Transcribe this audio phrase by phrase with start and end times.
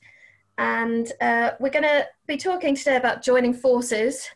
[0.58, 4.28] And uh, we're going to be talking today about joining forces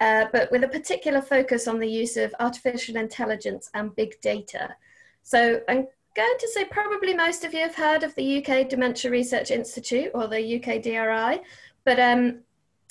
[0.00, 4.74] uh, but with a particular focus on the use of artificial intelligence and big data.
[5.22, 9.10] So I'm going to say probably most of you have heard of the UK Dementia
[9.10, 11.42] Research Institute or the UK DRI,
[11.84, 12.40] but um,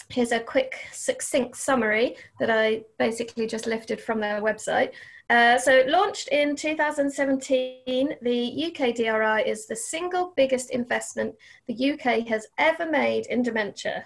[0.09, 4.91] here's a quick succinct summary that I basically just lifted from their website.
[5.30, 11.35] Uh, so launched in 2017, the UK DRI is the single biggest investment
[11.67, 14.05] the UK has ever made in dementia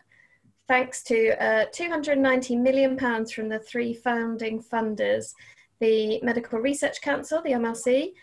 [0.71, 5.33] thanks to uh, 290 million pounds from the three founding funders,
[5.81, 8.13] the Medical Research Council, the MRC,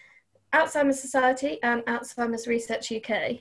[0.54, 3.40] Alzheimer's Society and Alzheimer's Research UK.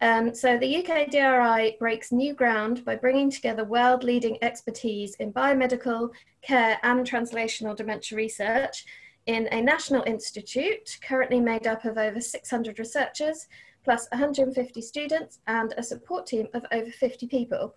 [0.00, 6.10] Um, so the UK DRI breaks new ground by bringing together world-leading expertise in biomedical
[6.42, 8.84] care and translational dementia research
[9.26, 13.46] in a national institute currently made up of over 600 researchers
[13.84, 17.72] plus 150 students and a support team of over 50 people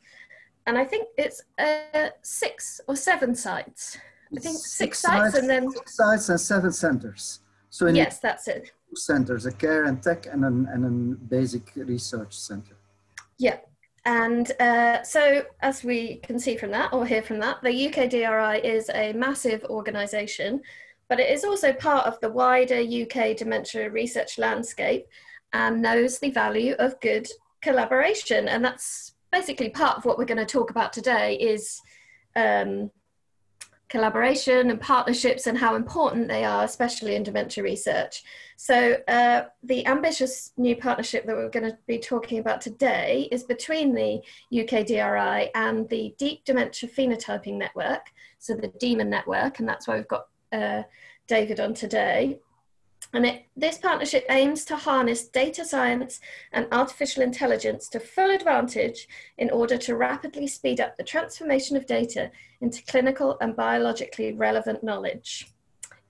[0.65, 3.97] and I think it's uh, six or seven sites.
[4.35, 7.39] I think six, six sites, sites, and then six sites and seven centers.
[7.69, 8.71] So yes, that's it.
[8.89, 12.75] Two centers: a care and tech, and an and a basic research center.
[13.37, 13.57] Yeah,
[14.05, 18.09] and uh, so as we can see from that or hear from that, the UK
[18.09, 20.61] DRI is a massive organisation,
[21.09, 25.07] but it is also part of the wider UK dementia research landscape
[25.53, 27.27] and knows the value of good
[27.61, 31.81] collaboration, and that's basically part of what we're going to talk about today is
[32.35, 32.91] um,
[33.89, 38.23] collaboration and partnerships and how important they are, especially in dementia research.
[38.57, 43.43] So, uh, the ambitious new partnership that we're going to be talking about today is
[43.43, 44.21] between the
[44.51, 49.97] UK DRI and the Deep Dementia Phenotyping Network, so the DEMON network, and that's why
[49.97, 50.83] we've got uh,
[51.27, 52.39] David on today.
[53.15, 56.19] And it, this partnership aims to harness data science
[56.51, 61.85] and artificial intelligence to full advantage in order to rapidly speed up the transformation of
[61.85, 65.49] data into clinical and biologically relevant knowledge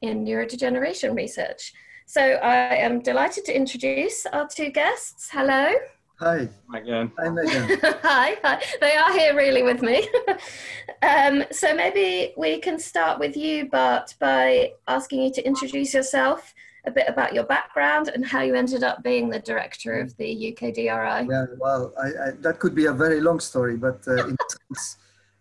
[0.01, 1.73] in neurodegeneration research.
[2.07, 5.29] So I am delighted to introduce our two guests.
[5.31, 5.73] Hello.
[6.19, 6.49] Hi.
[6.69, 7.11] Megan.
[7.19, 7.79] Hi, Megan.
[8.01, 8.63] hi, hi.
[8.81, 10.09] They are here really with me.
[11.03, 16.55] um, so maybe we can start with you, Bart, by asking you to introduce yourself
[16.87, 20.51] a bit about your background and how you ended up being the director of the
[20.51, 21.27] UK DRI.
[21.29, 24.97] Yeah, well, I, I, that could be a very long story, but uh, sense,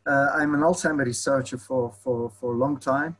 [0.06, 3.16] uh, I'm an Alzheimer researcher for, for, for a long time.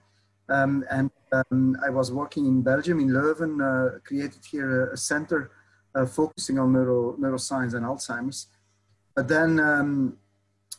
[0.49, 4.97] Um, and um, I was working in Belgium, in Leuven, uh, created here a, a
[4.97, 5.51] center
[5.95, 8.49] uh, focusing on neuro, neuroscience and Alzheimer's.
[9.15, 10.19] But then um,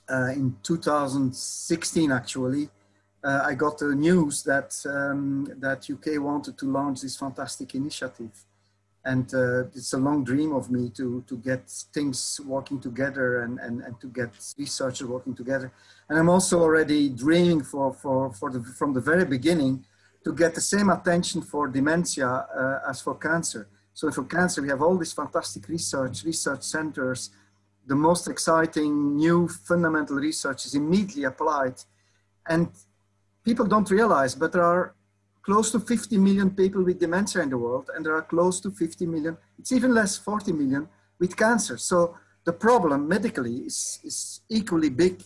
[0.09, 2.69] uh, in 2016, actually,
[3.25, 8.45] uh, I got the news that um, that UK wanted to launch this fantastic initiative,
[9.03, 13.59] and uh, it's a long dream of me to to get things working together and,
[13.59, 15.71] and, and to get researchers working together.
[16.07, 19.83] And I'm also already dreaming for for for the from the very beginning
[20.23, 23.67] to get the same attention for dementia uh, as for cancer.
[23.93, 27.31] So for cancer, we have all these fantastic research research centers.
[27.87, 31.77] The most exciting new fundamental research is immediately applied,
[32.47, 32.69] and
[33.45, 34.95] people don't realize, but there are
[35.43, 38.71] close to 50 million people with dementia in the world, and there are close to
[38.71, 40.89] 50 million, it's even less, 40 million
[41.19, 41.77] with cancer.
[41.77, 45.23] So the problem medically is, is equally big.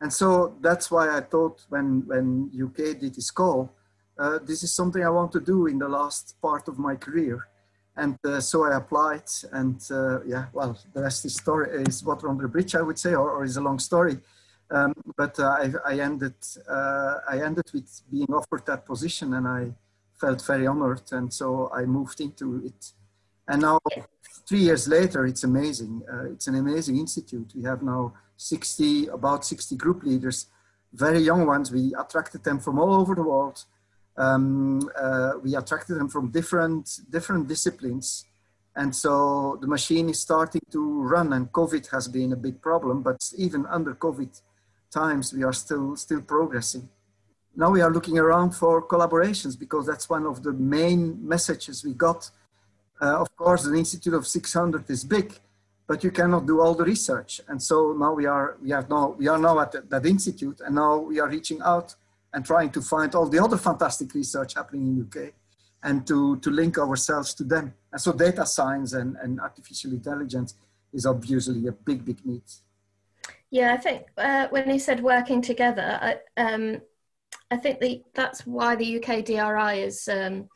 [0.00, 3.72] And so that's why I thought when, when UK did this call,
[4.18, 7.48] uh, this is something I want to do in the last part of my career.
[7.96, 12.28] And uh, so I applied, and uh, yeah, well, the rest is story is water
[12.28, 14.18] under the bridge, I would say, or, or is a long story.
[14.70, 16.34] Um, but uh, I, I, ended
[16.68, 19.72] uh, I ended with being offered that position, and I
[20.20, 22.92] felt very honored, and so I moved into it.
[23.46, 23.80] And now,
[24.46, 26.02] three years later, it's amazing.
[26.12, 27.50] Uh, it's an amazing institute.
[27.54, 30.46] We have now 60, about 60 group leaders,
[30.92, 31.72] very young ones.
[31.72, 33.64] We attracted them from all over the world.
[34.18, 38.24] Um, uh, we attracted them from different different disciplines,
[38.74, 43.02] And so the machine is starting to run and COVID has been a big problem,
[43.02, 44.32] but even under COVID
[44.90, 46.88] times, we are still, still progressing.
[47.56, 51.92] Now we are looking around for collaborations because that's one of the main messages we
[51.92, 52.30] got.
[53.00, 55.38] Uh, of course, the Institute of 600 is big,
[55.86, 57.40] but you cannot do all the research.
[57.48, 60.74] And so now we are, we have now, we are now at that institute and
[60.74, 61.94] now we are reaching out
[62.32, 65.32] and trying to find all the other fantastic research happening in UK
[65.82, 67.74] and to, to link ourselves to them.
[67.90, 70.54] And so data science and, and artificial intelligence
[70.92, 72.42] is obviously a big, big need.
[73.50, 76.82] Yeah, I think uh, when he said working together, I, um,
[77.50, 80.48] I think the, that's why the UK DRI is um,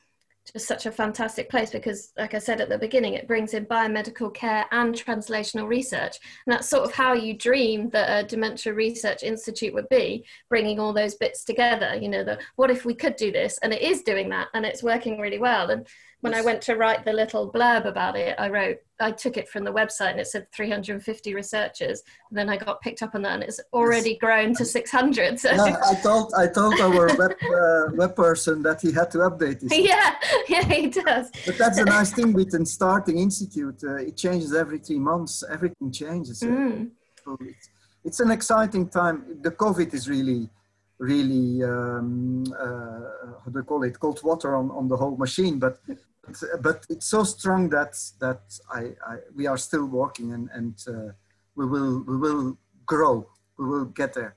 [0.53, 3.65] just such a fantastic place because, like I said at the beginning, it brings in
[3.65, 6.19] biomedical care and translational research.
[6.47, 10.79] And that's sort of how you dream that a dementia research institute would be, bringing
[10.79, 11.97] all those bits together.
[11.97, 13.59] You know, the what if we could do this?
[13.63, 15.71] And it is doing that and it's working really well.
[15.71, 15.87] And
[16.23, 19.49] when I went to write the little blurb about it, I wrote, I took it
[19.49, 22.01] from the website and it said 350 researchers.
[22.31, 25.41] And then I got picked up on that and it's already grown to 600.
[25.41, 25.51] So.
[25.51, 29.61] Yeah, I told, I told our web, uh, web person that he had to update
[29.61, 29.77] this.
[29.77, 30.15] Yeah,
[30.49, 31.33] yeah, he does.
[31.45, 33.83] But that's a nice thing with an starting institute.
[33.83, 35.43] Uh, it changes every three months.
[35.51, 36.41] Everything changes.
[36.41, 36.91] Mm.
[37.25, 37.69] So it's,
[38.05, 39.25] it's an exciting time.
[39.43, 40.49] The COVID is really,
[41.01, 43.01] really um, uh,
[43.45, 45.79] how do you call it cold water on, on the whole machine but
[46.61, 48.43] but it's so strong that that
[48.73, 51.13] I, I we are still working and and uh,
[51.55, 53.27] we will we will grow.
[53.59, 54.35] We will get there.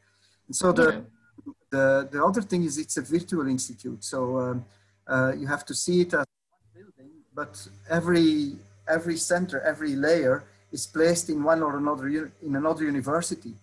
[0.47, 1.53] And so the yeah.
[1.71, 4.03] the the other thing is it's a virtual institute.
[4.03, 4.65] So um,
[5.07, 8.55] uh, you have to see it as one building, but every
[8.87, 12.07] every center, every layer is placed in one or another
[12.41, 13.53] in another university.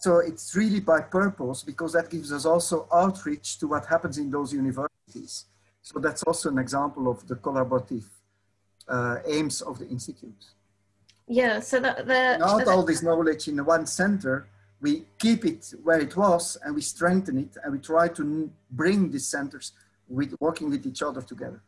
[0.00, 4.30] So it's really by purpose because that gives us also outreach to what happens in
[4.30, 5.46] those universities.
[5.82, 8.04] So that's also an example of the collaborative
[8.88, 10.44] uh, aims of the institute.
[11.26, 14.48] Yeah, so that the not all this knowledge in one center,
[14.80, 19.10] we keep it where it was and we strengthen it and we try to bring
[19.10, 19.72] these centers
[20.08, 21.62] with working with each other together.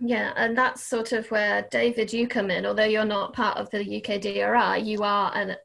[0.00, 2.66] Yeah, and that's sort of where David you come in.
[2.66, 5.56] Although you're not part of the UK DRI, you are an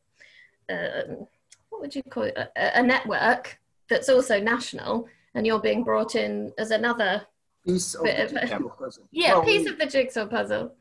[0.70, 1.26] uh,
[1.70, 2.38] what would you call it?
[2.38, 3.60] A, a network
[3.90, 7.26] that's also national, and you're being brought in as another
[7.66, 9.04] piece of the jigsaw puzzle.
[9.12, 10.76] Yeah, well, piece we, of the jigsaw puzzle.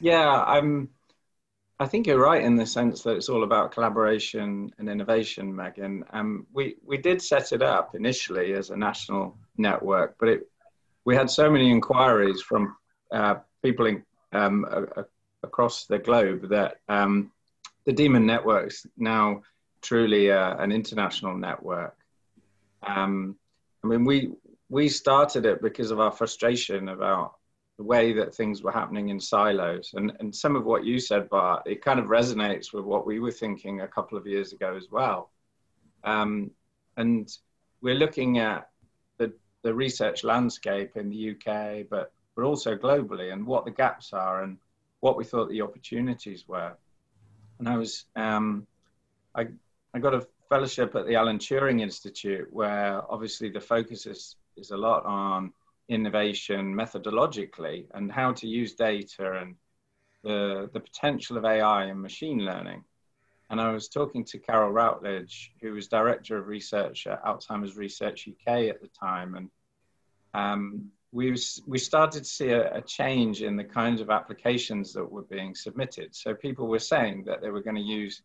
[0.00, 0.90] Yeah, I'm.
[1.78, 6.04] I think you're right in the sense that it's all about collaboration and innovation, Megan.
[6.12, 10.48] Um, we we did set it up initially as a national network, but it
[11.04, 12.76] we had so many inquiries from
[13.10, 15.04] uh, people in, um, a, a,
[15.42, 17.32] across the globe that um,
[17.84, 19.42] the DEMON Network's now
[19.80, 21.96] truly uh, an international network.
[22.82, 23.36] Um,
[23.84, 24.30] I mean, we
[24.72, 27.34] we started it because of our frustration about
[27.76, 29.92] the way that things were happening in silos.
[29.94, 33.20] And, and some of what you said, Bart, it kind of resonates with what we
[33.20, 35.30] were thinking a couple of years ago as well.
[36.04, 36.52] Um,
[36.96, 37.30] and
[37.82, 38.70] we're looking at
[39.18, 44.14] the, the research landscape in the UK, but, but also globally, and what the gaps
[44.14, 44.56] are and
[45.00, 46.72] what we thought the opportunities were.
[47.58, 48.66] And I was, um,
[49.34, 49.48] I,
[49.92, 54.70] I got a fellowship at the Alan Turing Institute, where obviously the focus is is
[54.70, 55.52] a lot on
[55.88, 59.56] innovation methodologically and how to use data and
[60.22, 62.84] the, the potential of AI and machine learning.
[63.50, 68.26] And I was talking to Carol Routledge, who was director of research at Alzheimer's Research
[68.26, 69.34] UK at the time.
[69.34, 69.50] And
[70.32, 74.94] um, we, was, we started to see a, a, change in the kinds of applications
[74.94, 76.14] that were being submitted.
[76.14, 78.22] So people were saying that they were going to use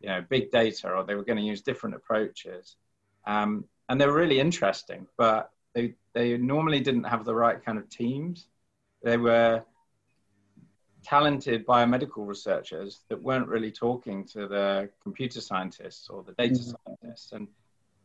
[0.00, 2.76] you know, big data or they were going to use different approaches.
[3.26, 7.78] Um, and they were really interesting, but they they normally didn't have the right kind
[7.78, 8.48] of teams.
[9.02, 9.64] They were
[11.04, 16.70] talented biomedical researchers that weren't really talking to the computer scientists or the data mm-hmm.
[17.02, 17.48] scientists, and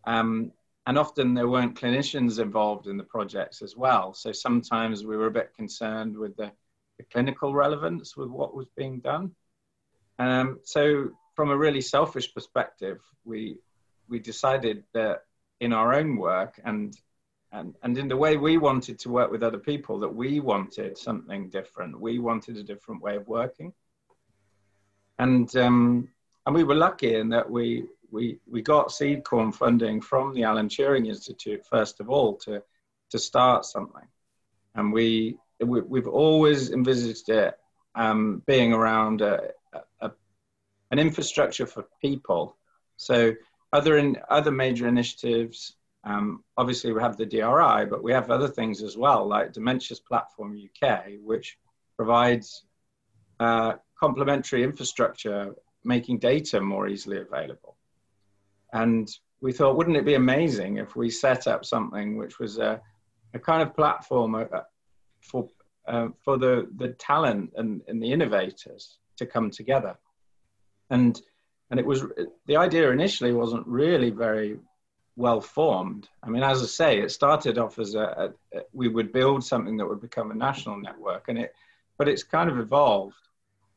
[0.06, 0.52] um,
[0.86, 4.14] and often there weren't clinicians involved in the projects as well.
[4.14, 6.52] So sometimes we were a bit concerned with the,
[6.98, 9.32] the clinical relevance with what was being done.
[10.20, 13.58] Um, so from a really selfish perspective, we
[14.10, 15.24] we decided that
[15.60, 16.96] in our own work and
[17.54, 20.98] and, and in the way we wanted to work with other people that we wanted
[20.98, 22.00] something different.
[22.00, 23.74] We wanted a different way of working.
[25.20, 26.10] And um,
[26.46, 30.44] and we were lucky in that we we we got seed corn funding from the
[30.44, 32.62] alan turing institute first of all to
[33.12, 34.08] to start something.
[34.74, 37.56] And we, we have always envisaged it
[37.94, 39.52] um, being around a,
[40.02, 40.12] a,
[40.90, 42.58] an infrastructure for people.
[42.98, 43.36] So
[43.72, 48.48] other in other major initiatives um, obviously, we have the DRI, but we have other
[48.48, 51.58] things as well, like Dementias Platform UK, which
[51.96, 52.66] provides
[53.40, 55.56] uh, complementary infrastructure
[55.86, 57.78] making data more easily available.
[58.74, 59.10] And
[59.42, 62.82] we thought, wouldn't it be amazing if we set up something which was a,
[63.34, 64.46] a kind of platform uh,
[65.22, 65.48] for,
[65.88, 69.96] uh, for the, the talent and, and the innovators to come together?
[70.90, 71.22] And,
[71.70, 72.04] and it was,
[72.46, 74.60] the idea initially wasn't really very
[75.16, 76.10] well formed.
[76.24, 79.78] I mean, as I say, it started off as a, a, we would build something
[79.78, 81.54] that would become a national network, and it,
[81.98, 83.16] but it's kind of evolved.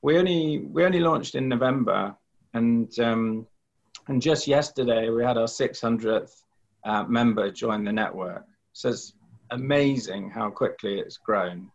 [0.03, 2.15] We only we only launched in November,
[2.55, 3.47] and um,
[4.09, 6.43] and just yesterday we had our 600th
[6.85, 8.47] uh, member join the network.
[8.73, 9.15] So it's
[9.51, 11.71] amazing how quickly it's grown,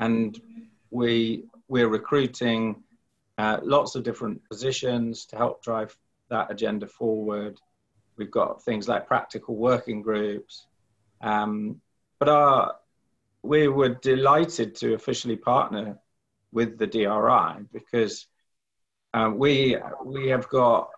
[0.00, 0.40] and
[0.90, 2.82] we we're recruiting
[3.36, 5.96] uh, lots of different positions to help drive
[6.30, 7.60] that agenda forward.
[8.18, 10.66] We've got things like practical working groups.
[11.20, 11.80] Um,
[12.18, 12.76] but our,
[13.42, 15.98] we were delighted to officially partner
[16.52, 18.26] with the DRI because
[19.14, 20.90] uh, we, we have got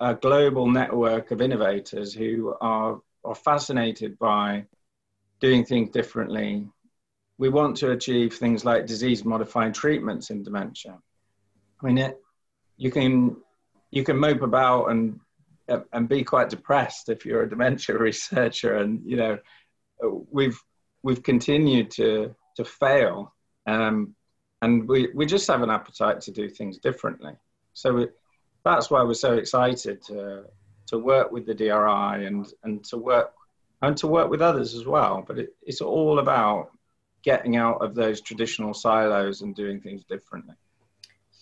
[0.00, 4.64] a global network of innovators who are, are fascinated by
[5.40, 6.66] doing things differently.
[7.38, 10.98] We want to achieve things like disease modifying treatments in dementia.
[11.80, 12.18] I mean, it,
[12.76, 13.36] you can
[13.90, 15.20] you can mope about and
[15.68, 18.76] and be quite depressed if you're a dementia researcher.
[18.76, 19.38] And you know,
[20.30, 20.60] we've
[21.02, 23.34] we've continued to to fail,
[23.66, 24.14] um,
[24.60, 27.32] and we we just have an appetite to do things differently.
[27.72, 28.08] So we,
[28.64, 30.44] that's why we're so excited to
[30.88, 33.32] to work with the DRI and and to work
[33.80, 35.24] and to work with others as well.
[35.26, 36.70] But it, it's all about
[37.22, 40.54] getting out of those traditional silos and doing things differently.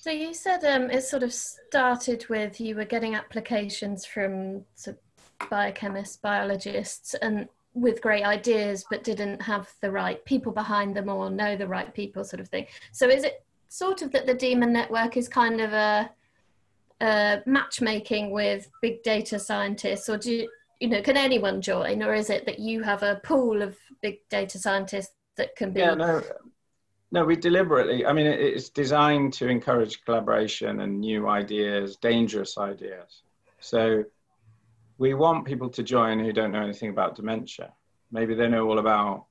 [0.00, 4.97] So you said um, it sort of started with you were getting applications from sort
[4.97, 11.11] of biochemists, biologists, and with great ideas, but didn't have the right people behind them
[11.11, 12.66] or know the right people, sort of thing.
[12.92, 16.11] So is it sort of that the Demon Network is kind of a,
[17.02, 22.14] a matchmaking with big data scientists, or do you, you know can anyone join, or
[22.14, 25.80] is it that you have a pool of big data scientists that can be?
[25.80, 26.23] Yeah, no,
[27.12, 33.22] no, we deliberately, I mean, it's designed to encourage collaboration and new ideas, dangerous ideas.
[33.58, 34.04] So
[34.98, 37.72] we want people to join who don't know anything about dementia.
[38.12, 39.26] Maybe they know all about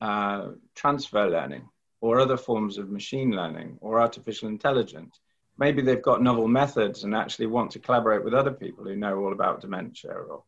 [0.00, 1.68] uh, transfer learning
[2.00, 5.18] or other forms of machine learning or artificial intelligence.
[5.58, 9.18] Maybe they've got novel methods and actually want to collaborate with other people who know
[9.18, 10.12] all about dementia.
[10.12, 10.44] Or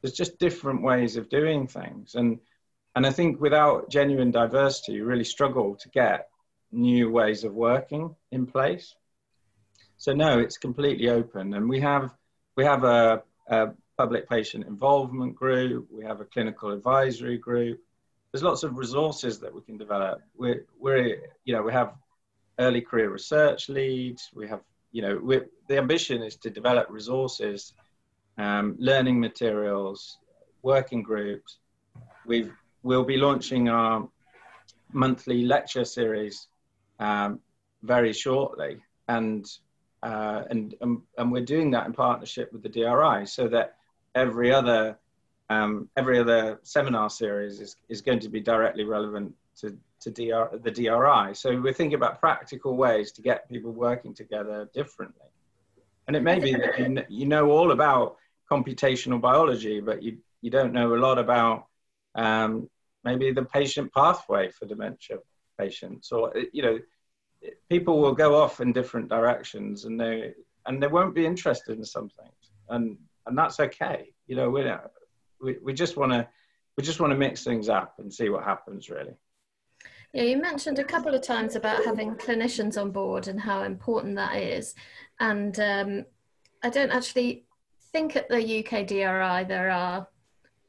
[0.00, 2.14] there's just different ways of doing things.
[2.14, 2.38] And
[2.94, 6.28] and I think without genuine diversity, you really struggle to get
[6.70, 8.94] new ways of working in place.
[9.96, 12.12] So no, it's completely open, and we have
[12.56, 15.88] we have a, a public patient involvement group.
[15.90, 17.80] We have a clinical advisory group.
[18.30, 20.20] There's lots of resources that we can develop.
[20.36, 21.94] We're, we're you know we have
[22.58, 24.30] early career research leads.
[24.34, 27.72] We have you know the ambition is to develop resources,
[28.38, 30.18] um, learning materials,
[30.62, 31.58] working groups.
[32.26, 34.08] We've we'll be launching our
[34.92, 36.48] monthly lecture series
[36.98, 37.40] um,
[37.82, 39.46] very shortly, and,
[40.02, 43.76] uh, and, and and we're doing that in partnership with the DRI, so that
[44.14, 44.96] every other
[45.52, 50.58] um, every other seminar series is, is going to be directly relevant to, to DR,
[50.62, 51.34] the DRI.
[51.34, 55.26] So we're thinking about practical ways to get people working together differently.
[56.06, 58.16] And it may be that you, you know all about
[58.50, 61.66] computational biology, but you, you don't know a lot about
[62.14, 62.68] um,
[63.04, 65.18] maybe the patient pathway for dementia
[65.58, 66.78] patients, or you know,
[67.68, 70.34] people will go off in different directions, and they
[70.66, 74.12] and they won't be interested in some things, and and that's okay.
[74.26, 74.80] You know, we're
[75.40, 76.26] we we just want to
[76.76, 79.14] we just want to mix things up and see what happens, really.
[80.12, 84.16] Yeah, you mentioned a couple of times about having clinicians on board and how important
[84.16, 84.74] that is,
[85.20, 86.04] and um,
[86.62, 87.44] I don't actually
[87.92, 90.06] think at the UK DRI there are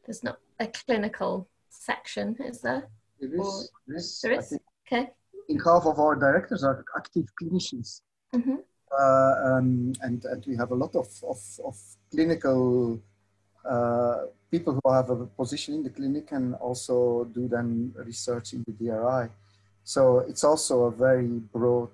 [0.05, 2.87] there's not a clinical section, is there?
[3.19, 3.71] There is.
[3.87, 4.21] There is.
[4.21, 4.57] There is?
[4.87, 5.09] Okay.
[5.49, 8.01] In half of our directors are active clinicians.
[8.33, 8.55] Mm-hmm.
[8.97, 11.75] Uh, um, and, and we have a lot of, of, of
[12.11, 13.01] clinical
[13.65, 18.63] uh, people who have a position in the clinic and also do then research in
[18.67, 19.29] the DRI.
[19.83, 21.89] So it's also a very broad,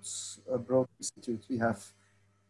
[0.52, 1.44] a broad institute.
[1.50, 1.84] We have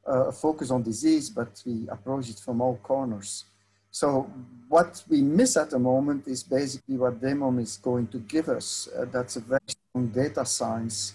[0.07, 3.45] uh, a focus on disease, but we approach it from all corners.
[3.91, 4.29] So
[4.67, 8.88] what we miss at the moment is basically what DEMON is going to give us.
[8.96, 11.13] Uh, that's a very strong data science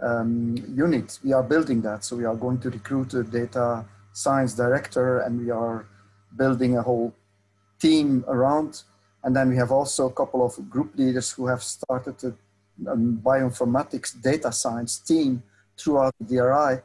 [0.00, 1.18] um, unit.
[1.24, 2.04] We are building that.
[2.04, 5.86] So we are going to recruit a data science director and we are
[6.36, 7.12] building a whole
[7.80, 8.82] team around.
[9.24, 12.34] And then we have also a couple of group leaders who have started a
[12.90, 15.42] um, bioinformatics data science team
[15.76, 16.80] throughout the DRI,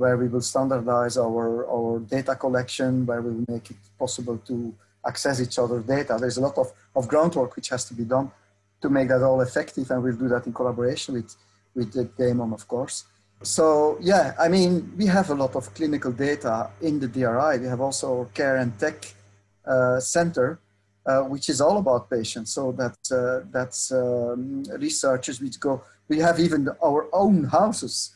[0.00, 4.74] where we will standardize our, our data collection, where we will make it possible to
[5.06, 6.16] access each other's data.
[6.18, 8.30] There's a lot of, of groundwork which has to be done
[8.80, 11.36] to make that all effective, and we'll do that in collaboration with,
[11.74, 13.04] with the DEMON, of course.
[13.42, 17.58] So yeah, I mean, we have a lot of clinical data in the DRI.
[17.58, 19.06] We have also care and tech
[19.66, 20.58] uh, center,
[21.06, 22.52] uh, which is all about patients.
[22.52, 25.82] So that's uh, that's um, researchers which go.
[26.08, 28.14] We have even our own houses,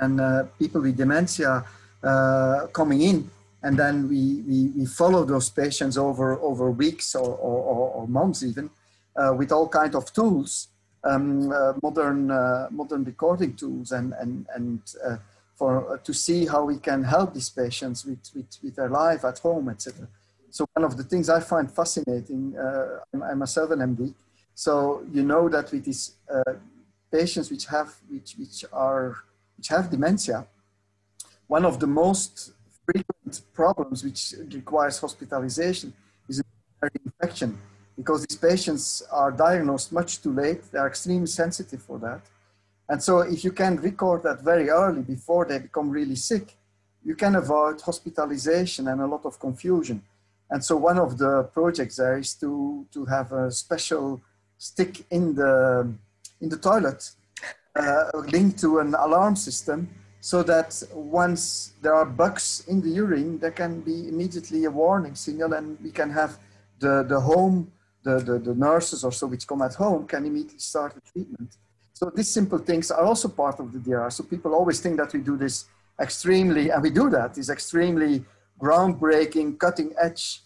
[0.00, 1.64] and uh, people with dementia
[2.02, 3.30] uh, coming in,
[3.62, 8.42] and then we, we, we follow those patients over over weeks or or, or months
[8.42, 8.70] even,
[9.16, 10.68] uh, with all kind of tools
[11.04, 15.16] um, uh, modern uh, modern recording tools and and and uh,
[15.54, 19.38] for to see how we can help these patients with with, with their life at
[19.38, 20.06] home, etc.
[20.50, 22.56] So one of the things I find fascinating,
[23.14, 24.12] I'm, I'm myself an MD,
[24.54, 26.16] so you know that with these
[27.12, 29.16] patients which have which which are
[29.60, 30.46] which have dementia,
[31.46, 32.52] one of the most
[32.86, 35.92] frequent problems which requires hospitalization
[36.30, 36.42] is
[37.04, 37.58] infection
[37.94, 40.62] because these patients are diagnosed much too late.
[40.72, 42.22] They are extremely sensitive for that.
[42.88, 46.56] And so if you can record that very early before they become really sick,
[47.04, 50.02] you can avoid hospitalization and a lot of confusion.
[50.48, 54.22] And so one of the projects there is to, to have a special
[54.56, 55.92] stick in the,
[56.40, 57.10] in the toilet
[57.86, 59.88] uh, linked to an alarm system
[60.20, 65.14] so that once there are bugs in the urine, there can be immediately a warning
[65.14, 66.38] signal and we can have
[66.78, 67.70] the, the home
[68.02, 71.56] the, the, the nurses or so which come at home can immediately start the treatment.
[71.92, 74.10] So these simple things are also part of the DR.
[74.10, 75.66] So people always think that we do this
[76.00, 78.24] extremely, and we do that, is extremely
[78.58, 80.40] groundbreaking, cutting edge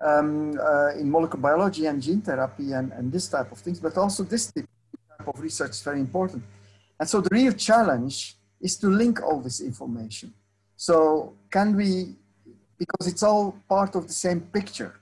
[0.00, 3.96] um, uh, in molecular biology and gene therapy and, and this type of things, but
[3.98, 4.66] also this type
[5.26, 6.42] of research is very important.
[6.98, 10.34] And so the real challenge is to link all this information.
[10.76, 12.14] So can we,
[12.78, 14.94] because it's all part of the same picture.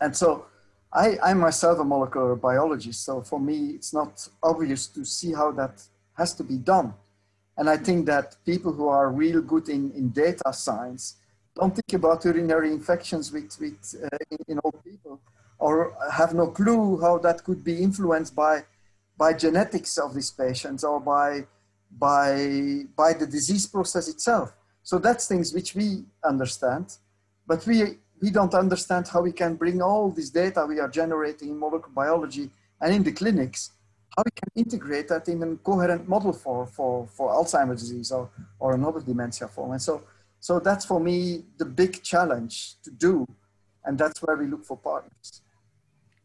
[0.00, 0.46] And so
[0.92, 5.50] I, I myself a molecular biologist, so for me it's not obvious to see how
[5.52, 5.82] that
[6.14, 6.92] has to be done.
[7.56, 11.16] And I think that people who are real good in, in data science
[11.54, 15.20] don't think about urinary infections with, with uh, in, in old people
[15.58, 18.64] or have no clue how that could be influenced by,
[19.16, 21.46] by genetics of these patients or by,
[21.98, 24.54] by, by the disease process itself.
[24.82, 26.96] So that's things which we understand,
[27.46, 31.48] but we we don't understand how we can bring all this data we are generating
[31.48, 32.48] in molecular biology
[32.80, 33.72] and in the clinics,
[34.16, 38.30] how we can integrate that in a coherent model for, for, for Alzheimer's disease or,
[38.60, 39.72] or another dementia form.
[39.72, 40.02] And so,
[40.38, 43.26] so that's for me the big challenge to do.
[43.84, 45.42] And that's where we look for partners.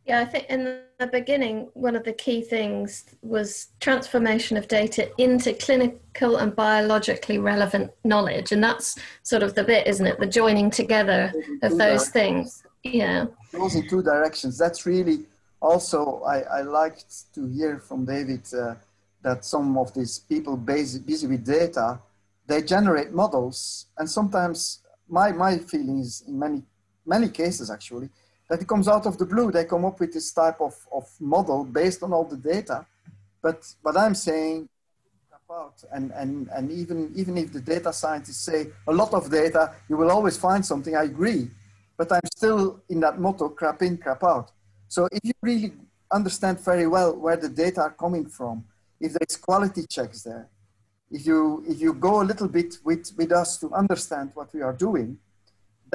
[0.08, 0.63] Yeah, I think in
[1.00, 7.39] the beginning, one of the key things was transformation of data into clinical and biologically
[7.39, 8.54] relevant knowledge.
[8.54, 10.17] And that's sort of the bit, isn't it?
[10.17, 12.63] The joining together of those things.
[12.84, 13.26] Yeah.
[13.54, 14.58] It goes in two directions.
[14.58, 15.26] That's really
[15.62, 18.76] also, I, I liked to hear from David uh,
[19.24, 22.00] that some of these people busy, busy with data,
[22.48, 23.88] they generate models.
[23.98, 26.63] And sometimes my, my feeling is in many,
[27.06, 28.10] many cases actually,
[28.50, 29.52] that it comes out of the blue.
[29.52, 32.86] They come up with this type of, of model based on all the data.
[33.42, 34.70] But what I'm saying
[35.30, 39.30] crap out and, and, and even, even if the data scientists say a lot of
[39.30, 41.50] data, you will always find something, I agree.
[41.98, 44.52] But I'm still in that motto, crap in, crap out.
[44.88, 45.74] So if you really
[46.12, 48.64] understand very well where the data are coming from,
[49.00, 50.48] if there's quality checks there,
[51.12, 54.62] if you, if you go a little bit with, with us to understand what we
[54.62, 55.18] are doing,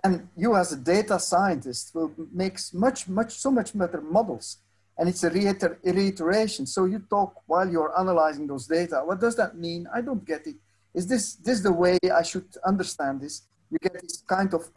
[0.03, 4.59] then you as a data scientist will make much, much, so much better models.
[4.99, 6.67] And it's a reiter reiteration.
[6.67, 9.03] So you talk while you're analyzing those data.
[9.05, 9.87] What does that mean?
[9.93, 10.57] I don't get it.
[10.95, 13.43] Is this, this the way I should understand this?
[13.71, 14.71] You get this kind of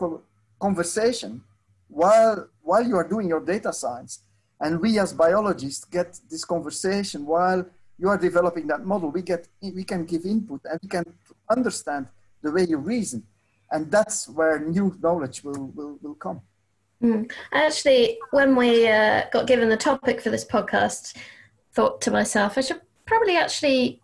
[0.60, 1.44] conversation
[1.90, 4.22] while, while you are doing your data science.
[4.62, 7.66] And we as biologists get this conversation while
[8.00, 9.12] you are developing that model.
[9.12, 11.04] We, get, we can give input and we can
[11.50, 12.08] understand
[12.42, 13.24] the way you reason
[13.72, 16.42] and that's where new knowledge will, will, will come.
[17.04, 17.32] Mm.
[17.54, 21.16] Actually, when we uh, got given the topic for this podcast,
[21.74, 24.02] thought to myself, I should probably actually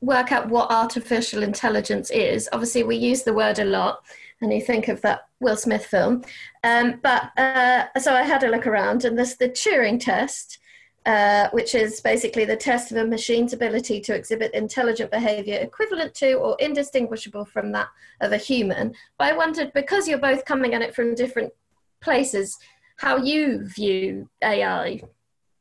[0.00, 2.48] work out what artificial intelligence is.
[2.52, 4.04] Obviously, we use the word a lot,
[4.40, 6.22] and you think of that Will Smith film.
[6.64, 10.58] Um, but uh, so I had a look around, and there's the Turing test,
[11.06, 16.14] uh, which is basically the test of a machine's ability to exhibit intelligent behavior equivalent
[16.14, 17.88] to or indistinguishable from that
[18.20, 18.94] of a human.
[19.18, 21.52] But I wondered, because you're both coming at it from different
[22.00, 22.56] places,
[22.96, 25.02] how you view AI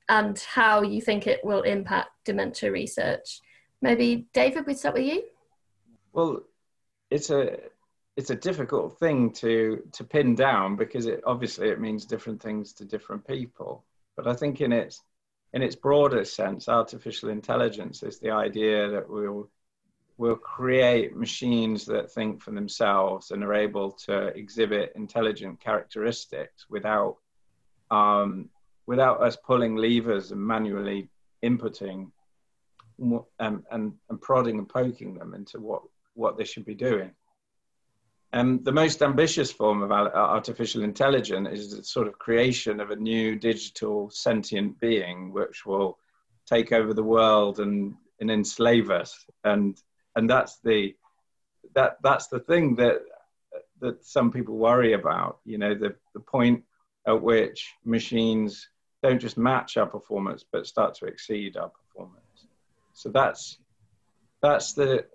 [0.10, 3.42] and how you think it will impact dementia research.
[3.82, 5.24] maybe David, we start with you.
[6.14, 6.42] Well,
[7.10, 7.58] it's a
[8.18, 12.74] it's a difficult thing to to pin down because it obviously it means different things
[12.74, 13.86] to different people.
[14.16, 15.02] But I think in its
[15.54, 19.50] in its broader sense, artificial intelligence is the idea that we'll
[20.18, 27.18] will create machines that think for themselves and are able to exhibit intelligent characteristics without
[27.90, 28.48] um,
[28.86, 31.10] without us pulling levers and manually
[31.44, 32.12] inputting
[33.40, 35.82] and, and, and prodding and poking them into what,
[36.14, 37.12] what they should be doing.
[38.34, 42.91] And the most ambitious form of uh, artificial intelligence is the sort of creation of
[42.91, 45.98] a new digital sentient being which will
[46.46, 49.26] take over the world and, and enslave us.
[49.44, 49.78] And,
[50.15, 50.96] and that's, the,
[51.76, 53.02] that, that's the thing that,
[53.82, 56.63] that some people worry about, you know, the, the point
[57.06, 58.70] at which machines
[59.04, 62.46] don't just match our performance, but start to exceed our performance.
[62.94, 63.58] So that's,
[64.41, 65.06] that's the,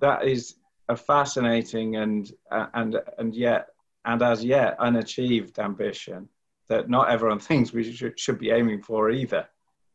[0.00, 0.54] that is
[0.88, 3.68] a fascinating and and and yet
[4.04, 6.28] and as yet unachieved ambition
[6.68, 9.46] that not everyone thinks we should, should be aiming for either.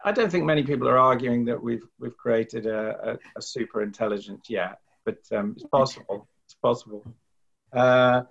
[0.05, 3.81] I don't think many people are arguing that we've we've created a, a, a super
[3.81, 6.27] intelligence yet, but um, it's possible.
[6.45, 7.05] It's possible.
[7.71, 8.23] Uh,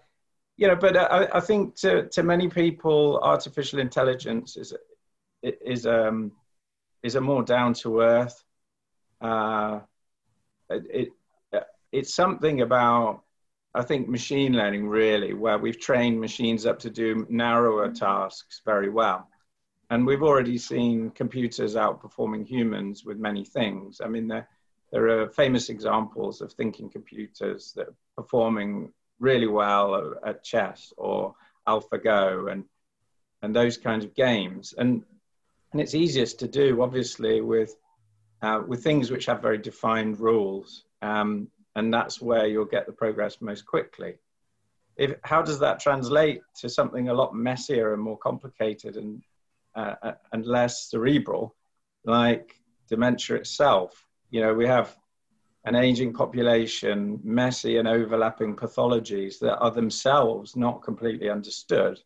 [0.59, 4.75] you know, but I, I, think to, to many people, artificial intelligence is
[5.43, 6.33] is um
[7.03, 8.45] is a more down to earth.
[9.21, 9.81] Uh,
[10.69, 11.09] it,
[11.93, 13.23] it's something about
[13.75, 18.91] I think machine learning really, where we've trained machines up to do narrower tasks very
[18.91, 19.29] well.
[19.89, 24.01] And we've already seen computers outperforming humans with many things.
[24.05, 24.49] I mean, there,
[24.91, 31.35] there are famous examples of thinking computers that are performing really well at chess or
[31.67, 32.65] AlphaGo and,
[33.41, 34.75] and those kinds of games.
[34.77, 35.03] And,
[35.73, 37.75] and it's easiest to do, obviously, with,
[38.43, 40.85] uh, with things which have very defined rules.
[41.01, 44.15] Um, and that's where you'll get the progress most quickly.
[44.97, 49.23] If, how does that translate to something a lot messier and more complicated and,
[49.75, 51.55] uh, uh, and less cerebral,
[52.05, 54.07] like dementia itself?
[54.31, 54.97] You know, we have
[55.65, 61.99] an aging population, messy and overlapping pathologies that are themselves not completely understood.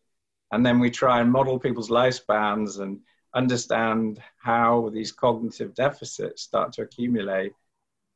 [0.51, 2.99] And then we try and model people's lifespans and
[3.35, 7.53] understand how these cognitive deficits start to accumulate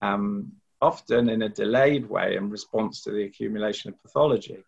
[0.01, 4.63] um, often in a delayed way in response to the accumulation of pathology.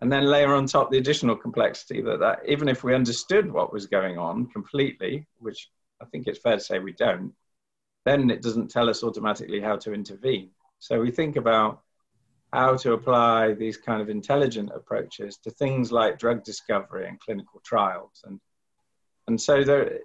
[0.00, 3.72] And then layer on top the additional complexity that, that even if we understood what
[3.72, 5.70] was going on completely, which
[6.00, 7.32] I think it's fair to say we don't,
[8.04, 10.50] then it doesn't tell us automatically how to intervene.
[10.78, 11.80] So we think about
[12.52, 17.60] how to apply these kind of intelligent approaches to things like drug discovery and clinical
[17.64, 18.22] trials.
[18.24, 18.40] And,
[19.26, 20.00] and so the,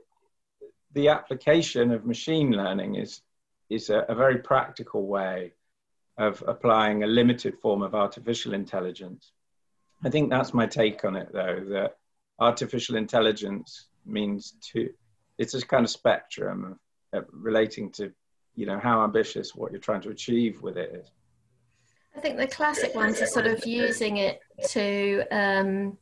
[0.93, 3.21] the application of machine learning is
[3.71, 5.53] is a, a very practical way
[6.17, 9.31] of applying a limited form of artificial intelligence.
[10.03, 11.97] I think that's my take on it, though, that
[12.39, 14.89] artificial intelligence means to,
[15.37, 16.77] it's a kind of spectrum
[17.13, 18.11] of, relating to,
[18.55, 21.11] you know, how ambitious what you're trying to achieve with it is.
[22.15, 25.97] I think the classic ones are sort of using it to um,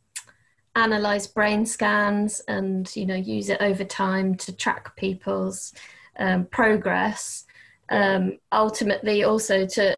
[0.75, 5.71] analyze brain scans and, you know, use it over time to track people's
[6.17, 7.45] um, progress
[7.89, 9.95] um, ultimately also to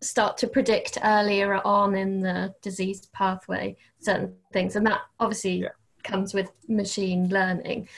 [0.00, 4.76] start to predict earlier on in the disease pathway certain things.
[4.76, 5.68] And that obviously yeah.
[6.02, 7.88] comes with machine learning.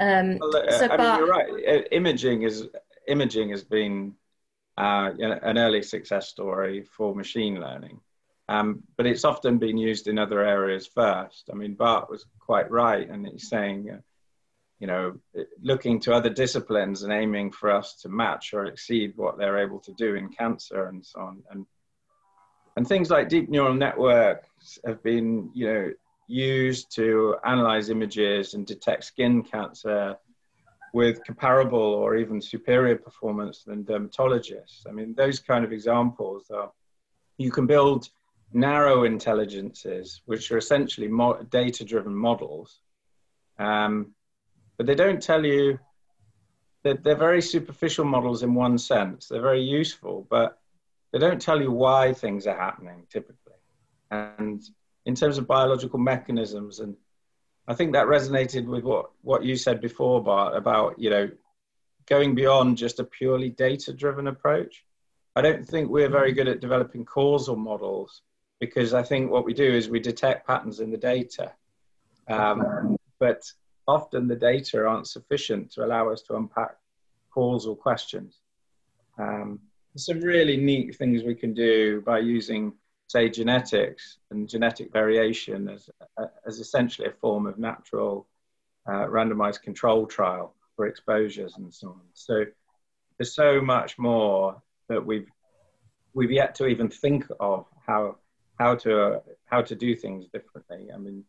[0.00, 1.86] Um, well, uh, so, I mean, you're right.
[1.92, 2.68] Imaging is
[3.06, 4.14] imaging has been
[4.78, 8.00] uh, an early success story for machine learning.
[8.48, 11.48] Um, but it's often been used in other areas first.
[11.50, 13.98] I mean bart was quite right and he's saying uh,
[14.82, 15.16] you know,
[15.62, 19.78] looking to other disciplines and aiming for us to match or exceed what they're able
[19.78, 21.40] to do in cancer and so on.
[21.52, 21.66] And
[22.76, 25.92] and things like deep neural networks have been, you know,
[26.26, 30.16] used to analyze images and detect skin cancer
[30.92, 34.82] with comparable or even superior performance than dermatologists.
[34.88, 36.72] I mean, those kind of examples are
[37.38, 38.08] you can build
[38.52, 41.08] narrow intelligences, which are essentially
[41.50, 42.80] data driven models.
[43.60, 44.14] Um,
[44.82, 45.78] but they don't tell you
[46.82, 49.28] that they're very superficial models in one sense.
[49.28, 50.58] They're very useful, but
[51.12, 53.60] they don't tell you why things are happening typically.
[54.10, 54.60] And
[55.06, 56.96] in terms of biological mechanisms, and
[57.68, 61.30] I think that resonated with what, what you said before, Bart, about, you know,
[62.06, 64.84] going beyond just a purely data driven approach.
[65.36, 68.22] I don't think we're very good at developing causal models
[68.58, 71.52] because I think what we do is we detect patterns in the data.
[72.26, 73.44] Um, but
[73.86, 76.76] often the data aren't sufficient to allow us to unpack
[77.30, 78.40] causal questions.
[79.18, 79.60] Um,
[79.96, 82.72] some really neat things we can do by using,
[83.08, 85.90] say, genetics and genetic variation as,
[86.46, 88.26] as essentially a form of natural
[88.86, 92.00] uh, randomized control trial for exposures and so on.
[92.14, 92.44] So
[93.18, 95.30] there's so much more that we've
[96.14, 98.16] we've yet to even think of how
[98.58, 100.90] how to uh, how to do things differently.
[100.92, 101.24] I mean,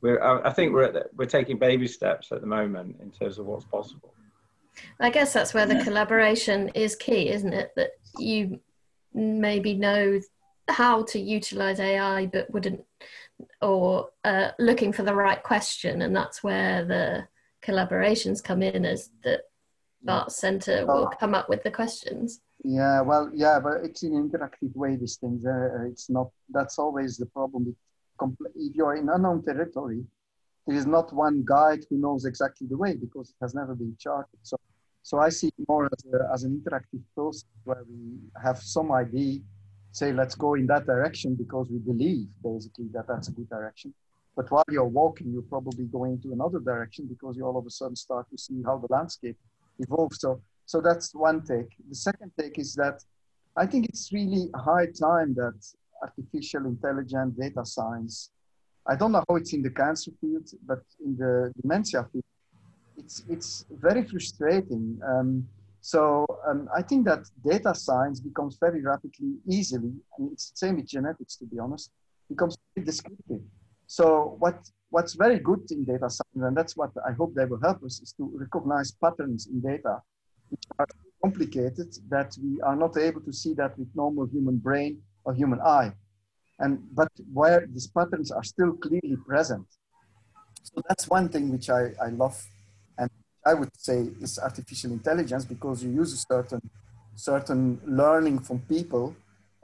[0.00, 3.46] we're I think we're the, we're taking baby steps at the moment in terms of
[3.46, 4.12] what's possible.
[5.00, 7.72] I guess that's where the collaboration is key, isn't it?
[7.76, 8.60] That you
[9.12, 10.20] maybe know
[10.68, 12.84] how to utilize AI, but wouldn't,
[13.60, 17.26] or uh, looking for the right question, and that's where the
[17.66, 19.42] collaborations come in, as that
[20.02, 22.40] Bart Center will come up with the questions.
[22.64, 24.96] Yeah, well, yeah, but it's in an interactive way.
[24.96, 26.30] These things, uh, it's not.
[26.50, 27.66] That's always the problem.
[27.66, 27.87] With compl-
[28.56, 30.04] if you're in unknown territory,
[30.66, 33.96] there is not one guide who knows exactly the way because it has never been
[33.98, 34.38] charted.
[34.42, 34.56] So,
[35.02, 39.40] so I see more as, a, as an interactive process where we have some idea,
[39.92, 43.94] say, let's go in that direction because we believe basically that that's a good direction.
[44.36, 47.70] But while you're walking, you're probably going into another direction because you all of a
[47.70, 49.36] sudden start to see how the landscape
[49.78, 50.20] evolves.
[50.20, 51.70] So so that's one take.
[51.88, 53.02] The second take is that
[53.56, 55.58] I think it's really high time that
[56.02, 58.30] artificial intelligence data science,
[58.86, 62.24] I don't know how it's in the cancer field, but in the dementia field,
[62.96, 64.98] it's, it's very frustrating.
[65.06, 65.46] Um,
[65.80, 70.76] so um, I think that data science becomes very rapidly, easily, and it's the same
[70.76, 71.90] with genetics, to be honest,
[72.28, 73.42] becomes descriptive.
[73.86, 77.60] So what, what's very good in data science, and that's what I hope they will
[77.60, 80.00] help us, is to recognize patterns in data
[80.50, 80.86] which are
[81.22, 84.98] complicated that we are not able to see that with normal human brain
[85.34, 85.92] human eye.
[86.58, 89.66] And but where these patterns are still clearly present.
[90.62, 92.44] So that's one thing which I, I love.
[92.98, 93.10] And
[93.46, 96.60] I would say is artificial intelligence because you use a certain
[97.14, 99.14] certain learning from people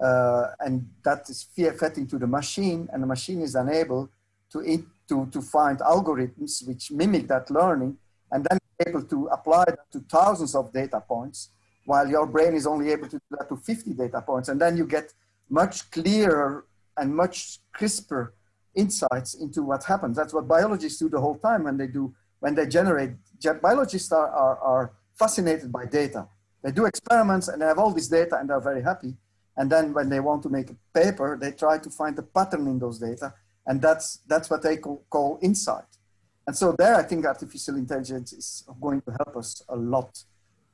[0.00, 4.08] uh, and that is fed into the machine and the machine is unable
[4.50, 7.96] to, to, to find algorithms which mimic that learning
[8.32, 11.50] and then able to apply that to thousands of data points,
[11.84, 14.48] while your brain is only able to do that to 50 data points.
[14.48, 15.12] And then you get
[15.48, 18.34] much clearer and much crisper
[18.74, 20.16] insights into what happens.
[20.16, 23.12] That's what biologists do the whole time when they do, when they generate,
[23.62, 26.26] biologists are, are, are fascinated by data.
[26.62, 29.14] They do experiments and they have all this data and they're very happy.
[29.56, 32.66] And then when they want to make a paper, they try to find a pattern
[32.66, 33.34] in those data.
[33.66, 35.84] And that's, that's what they call, call insight.
[36.46, 40.22] And so there, I think artificial intelligence is going to help us a lot.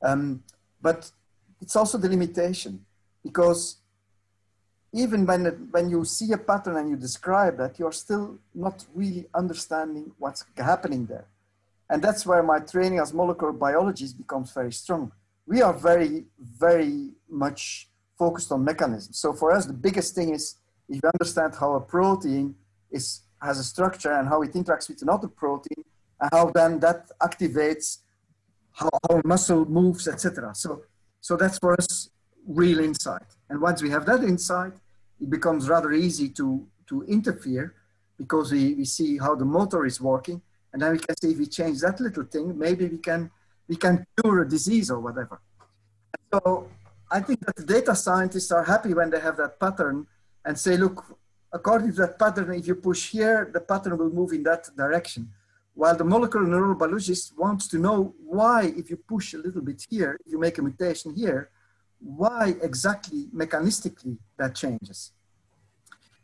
[0.03, 0.43] Um,
[0.81, 1.11] but
[1.61, 2.85] it's also the limitation
[3.23, 3.77] because
[4.93, 9.27] even when, when you see a pattern and you describe that, you're still not really
[9.35, 11.27] understanding what's happening there.
[11.89, 15.13] And that's where my training as molecular biologist becomes very strong.
[15.47, 19.19] We are very, very much focused on mechanisms.
[19.19, 20.57] So for us, the biggest thing is
[20.89, 22.55] if you understand how a protein
[22.91, 25.83] is has a structure and how it interacts with another protein
[26.21, 27.99] and how then that activates
[28.73, 30.55] how, how muscle moves, etc.
[30.55, 30.83] So,
[31.21, 32.11] so that's for us
[32.47, 33.23] real insight.
[33.51, 34.73] And once we have that insight,
[35.21, 37.75] it becomes rather easy to, to interfere
[38.17, 40.41] because we, we see how the motor is working.
[40.73, 43.29] And then we can see if we change that little thing, maybe we can,
[43.69, 45.41] we can cure a disease or whatever.
[46.33, 46.69] So
[47.11, 50.07] I think that the data scientists are happy when they have that pattern
[50.45, 51.19] and say, look,
[51.53, 55.29] according to that pattern, if you push here, the pattern will move in that direction.
[55.75, 60.17] While the molecular neurobiologist wants to know why, if you push a little bit here,
[60.25, 61.51] you make a mutation here,
[62.01, 65.13] why exactly mechanistically that changes.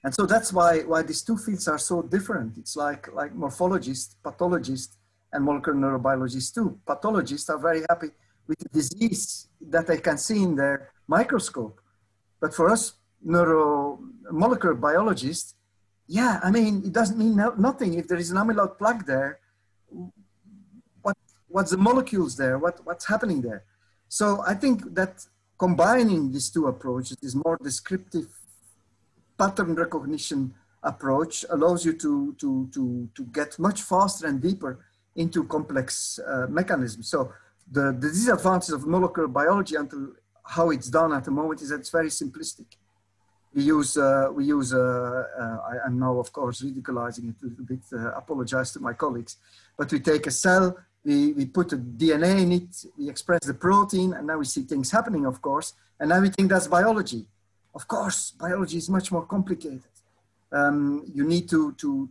[0.02, 2.56] And so that's why, why these two fields are so different.
[2.58, 4.96] It's like, like morphologists, pathologists,
[5.32, 6.78] and molecular neurobiologists too.
[6.86, 8.10] Pathologists are very happy
[8.46, 11.80] with the disease that they can see in their microscope.
[12.40, 13.98] But for us, neuro
[14.30, 15.56] molecular biologist,
[16.06, 17.94] yeah, I mean, it doesn't mean no, nothing.
[17.94, 19.40] If there is an amyloid plaque there,
[21.02, 21.16] what,
[21.48, 22.58] what's the molecules there?
[22.58, 23.64] What, what's happening there?
[24.08, 25.26] So I think that
[25.58, 28.28] combining these two approaches, this more descriptive
[29.38, 34.84] pattern recognition approach allows you to, to, to, to get much faster and deeper
[35.16, 37.08] into complex uh, mechanisms.
[37.08, 37.32] So
[37.70, 40.12] the, the disadvantage of molecular biology until
[40.44, 42.66] how it's done at the moment is that it's very simplistic
[43.56, 47.46] we use uh, we use uh, uh, I, am now of course ridiculizing it a
[47.46, 49.36] little bit uh, apologize to my colleagues
[49.78, 53.54] but we take a cell we, we put the DNA in it we express the
[53.54, 57.26] protein and now we see things happening of course and now we think that's biology.
[57.74, 59.82] Of course biology is much more complicated.
[60.52, 62.08] Um, you need to to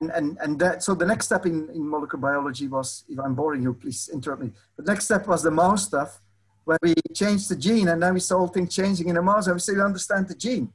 [0.00, 3.34] and and and that so the next step in, in molecular biology was if I'm
[3.34, 4.50] boring you please interrupt me.
[4.76, 6.20] The next step was the mouse stuff
[6.64, 9.46] where we changed the gene and then we saw all things changing in a mouse
[9.46, 10.72] and we say we understand the gene.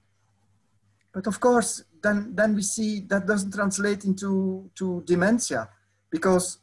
[1.14, 5.70] But of course, then, then we see that doesn't translate into to dementia
[6.10, 6.58] because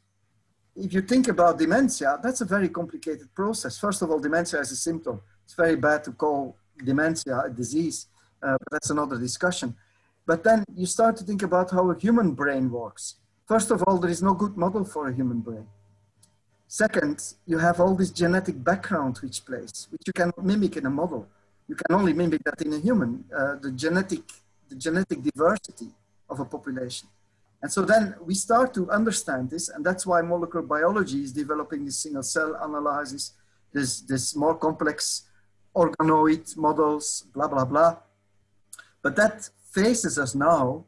[0.76, 3.78] if you think about dementia, that's a very complicated process.
[3.78, 5.20] First of all, dementia is a symptom.
[5.44, 8.06] It's very bad to call dementia a disease,
[8.42, 9.76] uh, that's another discussion.
[10.26, 13.16] But then you start to think about how a human brain works.
[13.46, 15.66] First of all, there is no good model for a human brain.
[16.68, 20.90] Second, you have all this genetic background which plays, which you cannot mimic in a
[20.90, 21.28] model.
[21.68, 24.22] You can only mimic that in a human, uh, the genetic,
[24.68, 25.88] the genetic diversity
[26.30, 27.08] of a population.
[27.62, 31.84] And so then we start to understand this, and that's why molecular biology is developing
[31.84, 33.34] this single cell analysis,
[33.72, 35.28] this, this more complex
[35.74, 37.96] organoid models, blah, blah, blah.
[39.00, 40.84] But that faces us now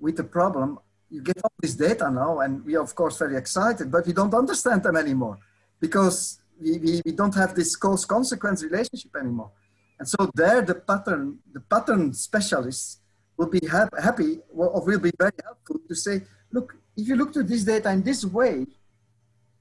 [0.00, 0.80] with the problem.
[1.10, 4.12] You get all this data now, and we are, of course, very excited, but we
[4.12, 5.38] don't understand them anymore
[5.80, 9.52] because we, we, we don't have this cause consequence relationship anymore.
[9.98, 12.98] And so, there, the pattern, the pattern specialists
[13.36, 16.22] will be ha happy or will be very helpful to say,
[16.52, 18.66] look, if you look to this data in this way,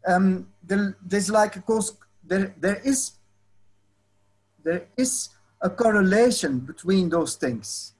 [0.07, 3.13] um, there, there's like a cause, there, there is
[4.63, 5.29] there is
[5.61, 7.93] a correlation between those things.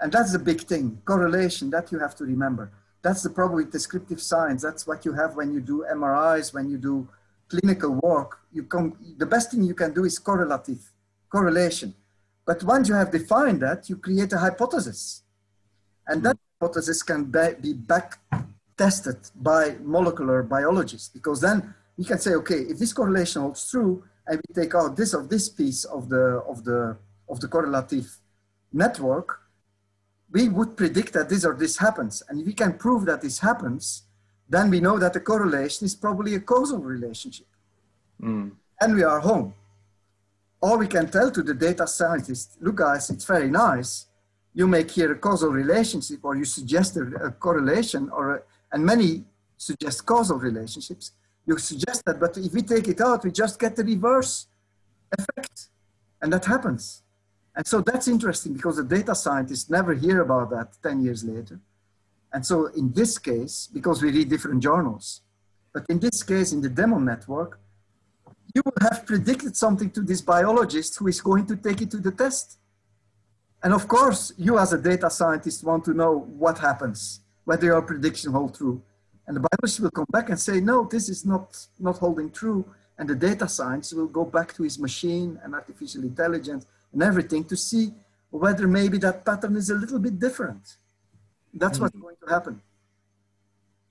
[0.00, 2.72] And that's the big thing, correlation, that you have to remember.
[3.02, 4.62] That's the problem with descriptive science.
[4.62, 7.06] That's what you have when you do MRIs, when you do
[7.48, 8.38] clinical work.
[8.52, 10.80] You come, the best thing you can do is correlative,
[11.28, 11.94] correlation.
[12.46, 15.22] But once you have defined that, you create a hypothesis.
[16.06, 17.24] And that hypothesis can
[17.60, 18.18] be back
[18.76, 24.04] tested by molecular biologists because then we can say, okay, if this correlation holds true,
[24.26, 26.96] and we take out this of this piece of the of the
[27.28, 28.16] of the correlative
[28.72, 29.40] network,
[30.30, 32.22] we would predict that this or this happens.
[32.28, 34.04] And if we can prove that this happens,
[34.48, 37.46] then we know that the correlation is probably a causal relationship.
[38.20, 38.52] Mm.
[38.80, 39.54] And we are home.
[40.64, 43.90] Or we can tell to the data scientist, look guys, it's very nice.
[44.58, 48.38] You make here a causal relationship or you suggest a, a correlation or a,
[48.72, 49.10] and many
[49.68, 51.12] suggest causal relationships
[51.46, 54.46] you suggest that, but if we take it out, we just get the reverse
[55.18, 55.68] effect.
[56.22, 57.02] And that happens.
[57.54, 61.60] And so that's interesting because the data scientists never hear about that 10 years later.
[62.32, 65.20] And so in this case, because we read different journals,
[65.72, 67.60] but in this case, in the DEMON network,
[68.54, 71.98] you would have predicted something to this biologist who is going to take it to
[71.98, 72.58] the test.
[73.62, 77.82] And of course, you as a data scientist want to know what happens, whether your
[77.82, 78.80] prediction hold true.
[79.26, 82.64] And the biologist will come back and say, no, this is not, not holding true.
[82.98, 87.44] And the data science will go back to his machine and artificial intelligence and everything
[87.44, 87.92] to see
[88.30, 90.76] whether maybe that pattern is a little bit different.
[91.52, 91.84] That's mm-hmm.
[91.84, 92.60] what's going to happen.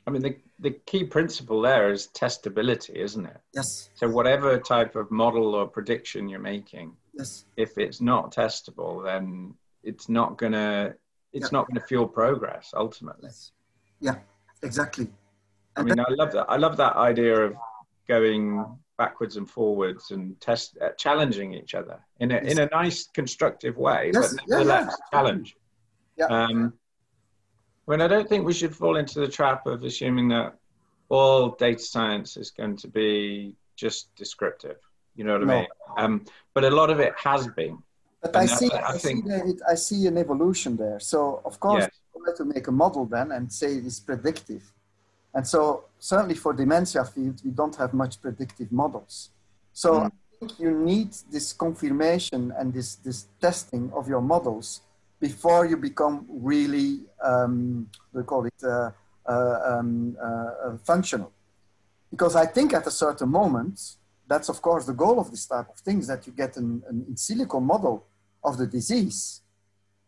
[0.06, 3.38] I mean, the, the key principle there is testability, isn't it?
[3.54, 3.90] Yes.
[3.96, 7.46] So whatever type of model or prediction you're making, yes.
[7.58, 10.94] if it's not testable, then it's not gonna
[11.34, 11.58] it's yeah.
[11.58, 13.28] not gonna fuel progress ultimately.
[13.28, 13.52] Yes.
[14.00, 14.16] Yeah,
[14.64, 15.08] exactly.
[15.76, 16.46] I mean, I love that.
[16.48, 17.56] I love that idea of
[18.08, 18.66] going
[18.98, 22.52] backwards and forwards and test uh, challenging each other in a yes.
[22.54, 24.34] in a nice constructive way, yes.
[24.34, 25.18] but nevertheless yeah, yeah.
[25.18, 25.56] challenge.
[26.16, 26.26] Yeah.
[26.28, 26.74] Um,
[27.88, 30.56] I I don't think we should fall into the trap of assuming that
[31.10, 34.78] all data science is going to be just descriptive.
[35.16, 35.54] You know what no.
[35.54, 35.68] I mean?
[35.98, 37.78] Um, but a lot of it has been.
[38.22, 41.00] But I see, I, I, think, see I see an evolution there.
[41.00, 41.92] So of course, yes.
[42.26, 44.64] try to make a model then and say it's predictive
[45.34, 49.30] and so certainly for dementia field, we don't have much predictive models.
[49.74, 50.06] So mm.
[50.06, 54.82] I think you need this confirmation and this, this testing of your models
[55.24, 56.90] before you become really,
[57.24, 58.92] um, we call it uh,
[59.26, 61.32] uh, um, uh, uh, functional.
[62.12, 63.78] Because I think at a certain moment,
[64.28, 67.06] that's of course the goal of this type of things, that you get an, an
[67.08, 68.06] in silico model
[68.44, 69.42] of the disease.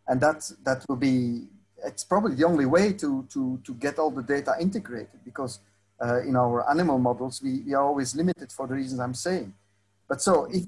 [0.10, 1.47] And that, that will be
[1.89, 5.59] it's probably the only way to, to, to get all the data integrated because
[6.03, 9.53] uh, in our animal models, we, we are always limited for the reasons I'm saying.
[10.09, 10.66] But so if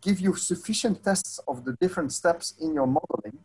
[0.00, 3.38] give you sufficient tests of the different steps in your modeling,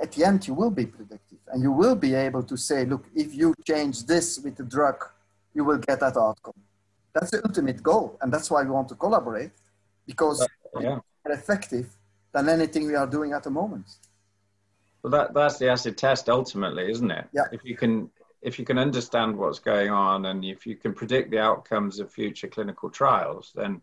[0.00, 3.06] at the end you will be predictive and you will be able to say, look,
[3.14, 5.04] if you change this with the drug,
[5.54, 6.54] you will get that outcome.
[7.14, 8.16] That's the ultimate goal.
[8.20, 9.52] And that's why we want to collaborate
[10.06, 10.88] because uh, yeah.
[10.88, 11.88] more effective
[12.32, 13.86] than anything we are doing at the moment.
[15.02, 17.26] Well, that that's the acid test ultimately, isn't it?
[17.32, 17.44] Yeah.
[17.52, 18.10] If you can
[18.42, 22.12] if you can understand what's going on and if you can predict the outcomes of
[22.12, 23.80] future clinical trials, then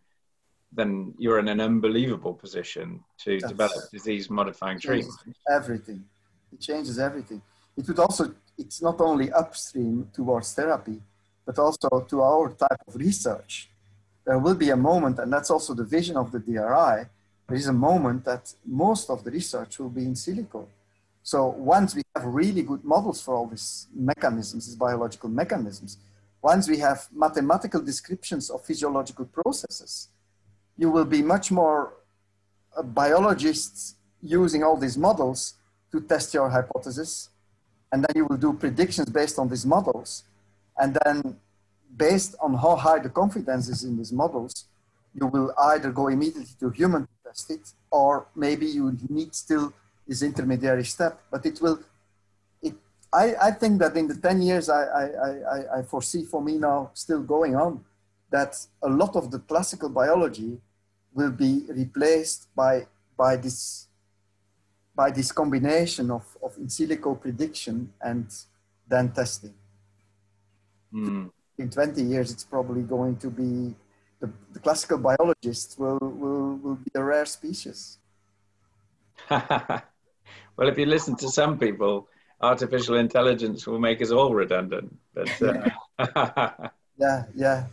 [0.75, 5.19] then you're in an unbelievable position to that's develop disease modifying treatment.
[5.49, 6.03] Everything.
[6.53, 7.41] It changes everything.
[7.77, 11.01] It would also it's not only upstream towards therapy,
[11.45, 13.69] but also to our type of research.
[14.25, 17.07] there will be a moment, and that's also the vision of the DRI,
[17.47, 20.65] there is a moment that most of the research will be in silico.
[21.21, 25.97] So once we have really good models for all these mechanisms, these biological mechanisms,
[26.41, 30.09] once we have mathematical descriptions of physiological processes,
[30.77, 31.93] you will be much more
[32.75, 35.55] uh, biologists using all these models
[35.91, 37.29] to test your hypothesis.
[37.91, 40.23] And then you will do predictions based on these models.
[40.77, 41.37] And then
[41.95, 44.65] based on how high the confidence is in these models,
[45.13, 49.73] you will either go immediately to human to test it, or maybe you need still
[50.05, 51.21] this intermediary step.
[51.31, 51.79] But it will,
[52.61, 52.73] it,
[53.13, 56.57] I, I think that in the 10 years I, I, I, I foresee for me
[56.57, 57.85] now still going on,
[58.35, 60.51] that a lot of the classical biology
[61.13, 62.85] will be replaced by,
[63.17, 63.87] by this
[64.95, 68.27] by this combination of, of in silico prediction and
[68.87, 69.53] then testing.
[70.93, 71.29] Mm.
[71.57, 73.75] In 20 years, it's probably going to be
[74.21, 77.97] the, the classical biologists will, will, will be a rare species.
[79.29, 82.07] well, if you listen to some people,
[82.41, 84.95] artificial intelligence will make us all redundant.
[85.13, 85.69] But uh...
[86.97, 87.65] yeah, yeah.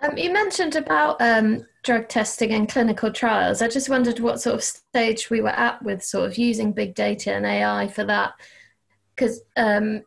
[0.00, 3.62] Um, you mentioned about um, drug testing and clinical trials.
[3.62, 6.94] I just wondered what sort of stage we were at with sort of using big
[6.94, 8.32] data and AI for that.
[9.14, 10.02] Because um,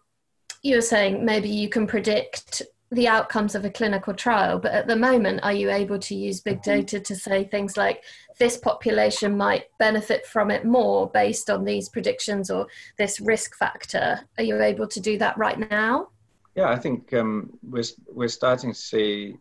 [0.63, 4.88] you were saying maybe you can predict the outcomes of a clinical trial, but at
[4.88, 6.79] the moment, are you able to use big mm-hmm.
[6.79, 8.03] data to say things like
[8.39, 12.67] this population might benefit from it more based on these predictions or
[12.97, 14.19] this risk factor?
[14.38, 16.09] Are you able to do that right now?
[16.55, 19.36] Yeah, I think um, we're, we're starting to see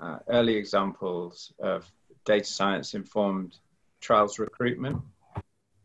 [0.00, 1.90] uh, early examples of
[2.24, 3.56] data science informed
[4.00, 5.00] trials recruitment.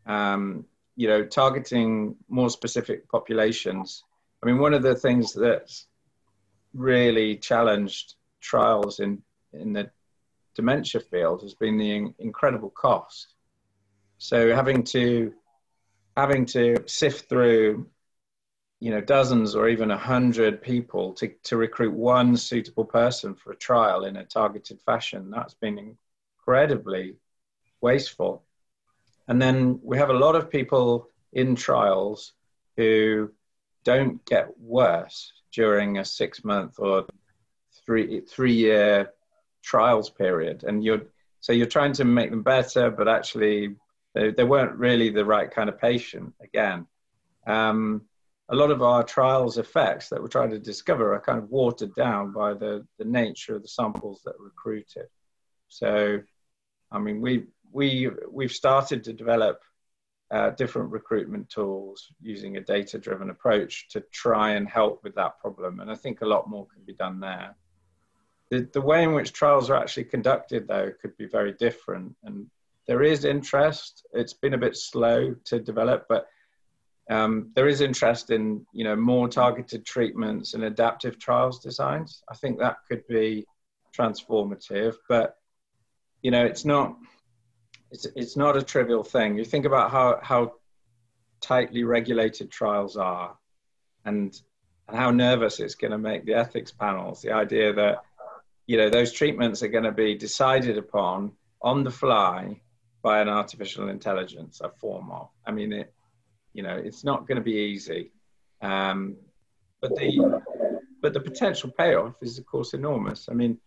[0.06, 4.04] Um, you know, targeting more specific populations.
[4.44, 5.88] I mean, one of the things that's
[6.74, 9.22] really challenged trials in,
[9.54, 9.90] in the
[10.56, 13.34] dementia field has been the in, incredible cost.
[14.18, 15.34] So having to
[16.18, 17.88] having to sift through
[18.82, 23.52] you know dozens or even a hundred people to, to recruit one suitable person for
[23.52, 25.30] a trial in a targeted fashion.
[25.30, 27.16] That's been incredibly
[27.80, 28.44] wasteful.
[29.28, 32.34] And then we have a lot of people in trials
[32.76, 33.32] who
[33.84, 37.06] don't get worse during a six month or
[37.86, 39.12] three three year
[39.62, 40.64] trials period.
[40.64, 41.04] And you're
[41.40, 43.76] so you're trying to make them better but actually
[44.16, 46.88] they, they weren't really the right kind of patient again.
[47.46, 48.08] Um,
[48.52, 51.96] a lot of our trials effects that we're trying to discover are kind of watered
[51.96, 55.08] down by the, the nature of the samples that are recruited.
[55.70, 56.20] So,
[56.92, 59.62] I mean, we, we, we've started to develop
[60.32, 65.40] uh, different recruitment tools using a data driven approach to try and help with that
[65.40, 65.80] problem.
[65.80, 67.56] And I think a lot more can be done there.
[68.50, 72.14] The, the way in which trials are actually conducted, though, could be very different.
[72.26, 72.48] And
[72.86, 74.06] there is interest.
[74.12, 76.28] It's been a bit slow to develop, but
[77.12, 82.24] um, there is interest in you know more targeted treatments and adaptive trials designs.
[82.30, 83.46] I think that could be
[83.96, 85.36] transformative, but
[86.22, 86.96] you know it's not
[87.92, 89.38] it's it's not a trivial thing.
[89.38, 90.54] You think about how how
[91.42, 93.36] tightly regulated trials are,
[94.06, 94.34] and
[94.88, 97.22] and how nervous it's going to make the ethics panels.
[97.22, 98.04] The idea that
[98.68, 102.62] you know those treatments are going to be decided upon on the fly
[103.02, 105.28] by an artificial intelligence, a form of.
[105.46, 105.94] I mean it
[106.54, 108.12] you know, it's not going to be easy.
[108.62, 109.18] Um,
[109.82, 110.42] but the
[111.02, 113.28] but the potential payoff is of course enormous.
[113.30, 113.58] I mean,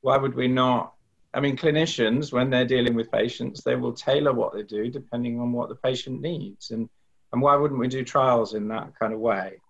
[0.00, 0.94] why would we not?
[1.34, 5.38] I mean, clinicians when they're dealing with patients, they will tailor what they do depending
[5.40, 6.88] on what the patient needs, and
[7.32, 9.60] and why wouldn't we do trials in that kind of way?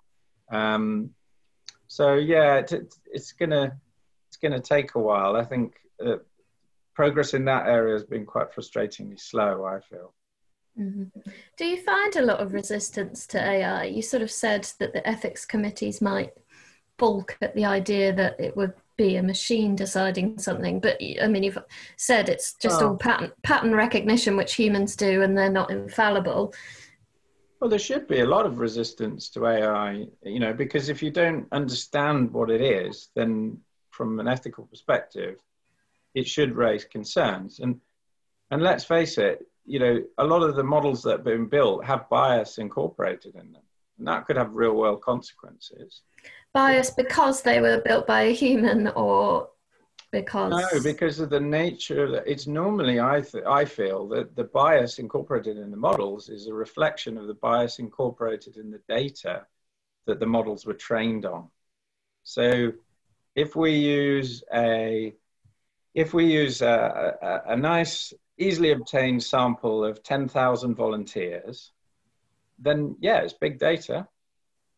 [0.51, 1.11] Um,
[1.89, 3.77] so yeah, it, it's gonna
[4.29, 5.37] it's gonna take a while.
[5.37, 6.19] I think uh,
[6.95, 9.65] progress in that area has been quite frustratingly slow.
[9.65, 10.15] I feel.
[10.79, 11.31] Mm-hmm.
[11.57, 13.85] Do you find a lot of resistance to AI?
[13.85, 16.33] You sort of said that the ethics committees might
[16.99, 21.45] balk at the idea that it would be a machine deciding something, but I mean,
[21.45, 21.59] you've
[21.97, 22.89] said it's just oh.
[22.89, 26.53] all pattern pattern recognition, which humans do, and they're not infallible.
[27.61, 31.11] Well, there should be a lot of resistance to AI, you know, because if you
[31.11, 33.59] don't understand what it is, then
[33.91, 35.39] from an ethical perspective,
[36.15, 37.61] it should raise concerns.
[37.61, 37.81] And
[38.51, 41.85] and let's face it, you know, a lot of the models that have been built
[41.85, 43.63] have bias incorporated in them,
[43.99, 46.03] and that could have real world consequences.
[46.55, 49.51] Bias because they were built by a human, or
[50.11, 52.25] because no, because of the nature of it.
[52.27, 56.55] It's normally I th- I feel that the bias incorporated in the models is a
[56.55, 59.47] reflection of the bias incorporated in the data
[60.07, 61.49] that the models were trained on.
[62.23, 62.73] So,
[63.35, 65.15] if we use a
[65.95, 71.73] if we use a, a, a nice, easily obtained sample of 10,000 volunteers,
[72.59, 74.07] then yeah, it's big data.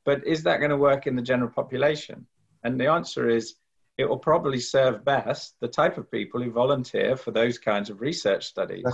[0.05, 2.27] But is that going to work in the general population?
[2.65, 3.55] And the answer is
[3.99, 8.01] it will probably serve best the type of people who volunteer for those kinds of
[8.01, 8.85] research studies.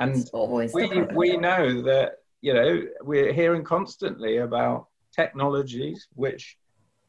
[0.00, 0.28] And
[0.74, 6.58] we, we know that, you know, we're hearing constantly about technologies which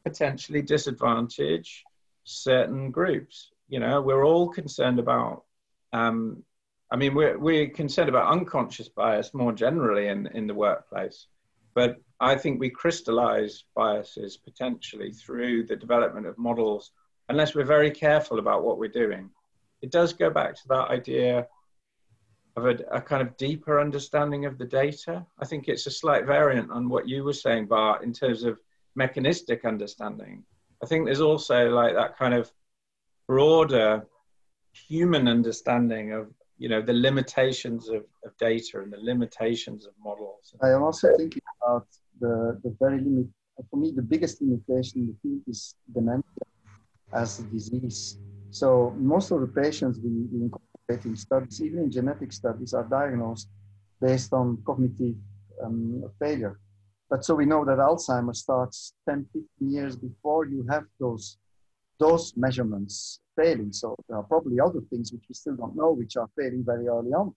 [0.02, 1.84] potentially disadvantage
[2.24, 3.50] certain groups.
[3.68, 5.44] You know, we're all concerned about,
[5.92, 6.42] um,
[6.90, 11.26] I mean, we're, we're concerned about unconscious bias more generally in, in the workplace.
[11.74, 16.90] But I think we crystallize biases potentially through the development of models,
[17.28, 19.30] unless we're very careful about what we're doing.
[19.82, 21.46] It does go back to that idea
[22.56, 25.24] of a, a, kind of deeper understanding of the data.
[25.38, 28.60] I think it's a slight variant on what you were saying, Bart, in terms of
[28.96, 30.44] mechanistic understanding.
[30.82, 32.50] I think there's also like that kind of
[33.28, 34.04] broader
[34.72, 40.54] human understanding of you know the limitations of, of data and the limitations of models.
[40.62, 41.86] I am also thinking about
[42.20, 43.28] the, the very limit,
[43.70, 46.44] for me, the biggest limitation in the field is dementia
[47.14, 48.18] as a disease.
[48.50, 52.84] So most of the patients we, we incorporate in studies, even in genetic studies, are
[52.84, 53.48] diagnosed
[54.00, 55.14] based on cognitive
[55.64, 56.60] um, failure.
[57.08, 61.38] But so we know that Alzheimer's starts 10, 15 years before you have those,
[62.00, 63.72] those measurements failing.
[63.72, 66.86] So there are probably other things which we still don't know, which are failing very
[66.88, 67.34] early on,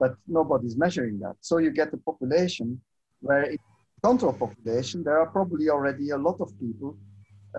[0.00, 1.36] but nobody's measuring that.
[1.40, 2.80] So you get a population
[3.20, 3.58] where in
[4.02, 6.96] control population, there are probably already a lot of people,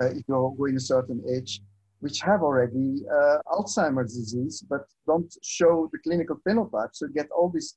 [0.02, 1.62] uh, if you're going a certain age,
[2.00, 6.92] which have already uh, Alzheimer's disease, but don't show the clinical phenotype.
[6.94, 7.76] So you get all this,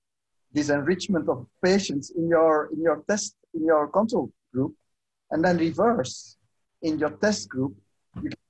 [0.53, 4.75] this enrichment of patients in your, in your test, in your control group,
[5.31, 6.37] and then reverse
[6.83, 7.90] in your test group, you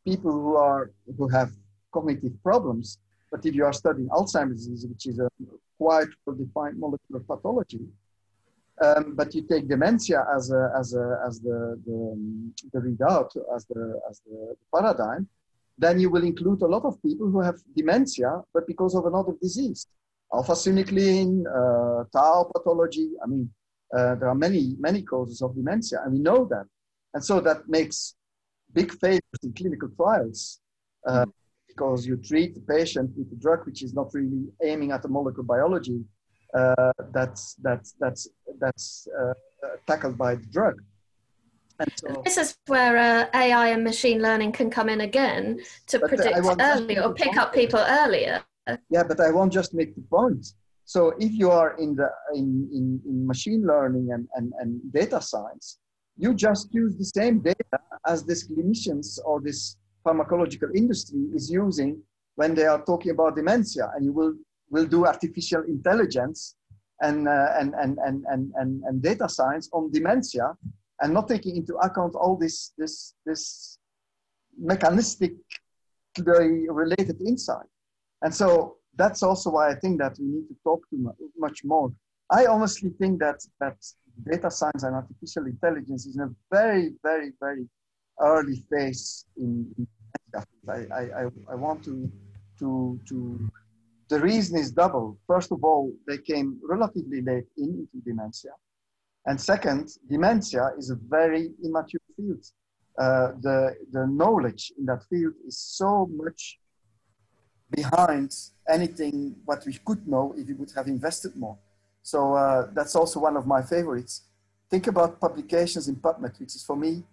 [0.04, 1.50] people who are, who have
[1.92, 2.98] cognitive problems.
[3.30, 5.28] But if you are studying Alzheimer's disease, which is a
[5.78, 7.86] quite well-defined molecular pathology,
[8.82, 13.30] um, but you take dementia as a, as a, as the, the, um, the readout,
[13.54, 15.28] as the, as the paradigm,
[15.78, 19.32] then you will include a lot of people who have dementia, but because of another
[19.40, 19.86] disease.
[20.32, 23.10] Alpha-synuclein, uh, tau pathology.
[23.22, 23.50] I mean,
[23.96, 26.66] uh, there are many, many causes of dementia, and we know that.
[27.14, 28.14] And so that makes
[28.72, 30.60] big failures in clinical trials
[31.06, 31.26] uh,
[31.68, 35.08] because you treat the patient with a drug which is not really aiming at the
[35.08, 36.00] molecular biology
[36.54, 39.32] uh, that's that's that's that's uh,
[39.86, 40.74] tackled by the drug.
[41.96, 46.36] So, this is where uh, AI and machine learning can come in again to predict
[46.60, 48.42] earlier or pick up people earlier.
[48.90, 50.46] Yeah, but I won't just make the point.
[50.84, 55.22] So if you are in the in, in, in machine learning and, and, and data
[55.22, 55.78] science,
[56.22, 62.00] you just use the same data as these clinicians or this pharmacological industry is using
[62.34, 64.34] when they are talking about dementia, and you will
[64.70, 66.54] will do artificial intelligence
[67.02, 70.54] and, uh, and, and, and, and, and, and, data science on dementia
[71.00, 73.78] and not taking into account all this, this, this
[74.58, 75.32] mechanistic
[76.18, 77.66] related insight.
[78.22, 81.92] And so that's also why I think that we need to talk to much more.
[82.30, 83.76] I honestly think that, that
[84.24, 87.68] data science and artificial intelligence is in a very, very, very
[88.20, 89.86] early phase in, in
[90.68, 92.10] I, I, I want to,
[92.58, 93.50] to, to
[94.08, 95.18] the reason is double.
[95.26, 98.50] First of all, they came relatively late in, into dementia.
[99.26, 102.44] And second, dementia is a very immature field.
[102.98, 106.58] Uh, the, the knowledge in that field is so much
[107.70, 108.34] behind
[108.68, 111.56] anything what we could know if we would have invested more.
[112.02, 114.22] So uh, that's also one of my favorites.
[114.70, 117.04] Think about publications in PubMed, which is for me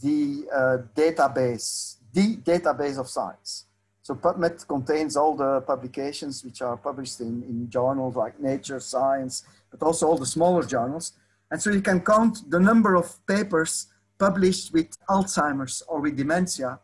[0.00, 3.64] the uh, database, the database of science.
[4.02, 9.44] So PubMed contains all the publications which are published in, in journals like Nature, Science,
[9.70, 11.12] but also all the smaller journals.
[11.50, 16.78] And so you can count the number of papers published with Alzheimer's or with dementia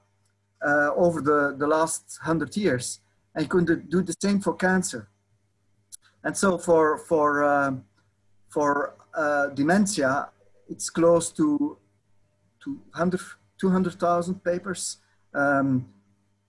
[0.65, 3.01] uh, over the, the last 100 years.
[3.35, 5.09] And you can do the same for cancer.
[6.25, 7.75] And so for, for, uh,
[8.49, 10.31] for uh, dementia,
[10.69, 11.77] it's close to,
[12.65, 12.81] to
[13.59, 14.97] 200,000 papers.
[15.35, 15.87] Um,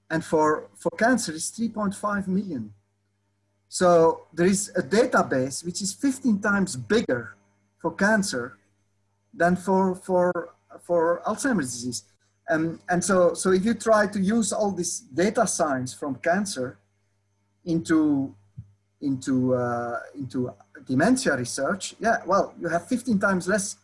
[0.09, 2.73] and for, for cancer it's 3.5 million.
[3.67, 7.35] So there is a database which is 15 times bigger
[7.81, 8.57] for cancer
[9.33, 12.03] than for, for, for Alzheimer's disease.
[12.49, 16.77] Um, and so, so if you try to use all this data science from cancer
[17.65, 18.33] into,
[19.05, 20.51] into, uh, into
[20.85, 23.77] dementia research, yeah, well, you have 15 times less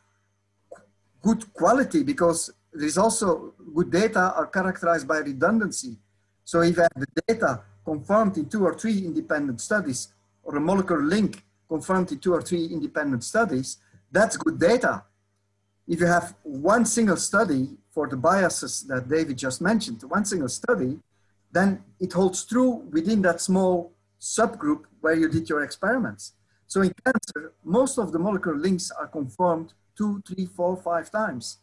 [1.22, 5.98] good quality because there is also good data are characterized by redundancy.
[6.44, 10.10] So if you have the data confirmed in two or three independent studies,
[10.44, 13.78] or a molecular link confirmed in two or three independent studies,
[14.12, 15.04] that's good data.
[15.88, 20.50] If you have one single study for the biases that David just mentioned, one single
[20.50, 21.00] study,
[21.52, 23.92] then it holds true within that small
[24.22, 26.34] subgroup where you did your experiments.
[26.68, 31.58] So in cancer, most of the molecular links are confirmed two, three, four, five times.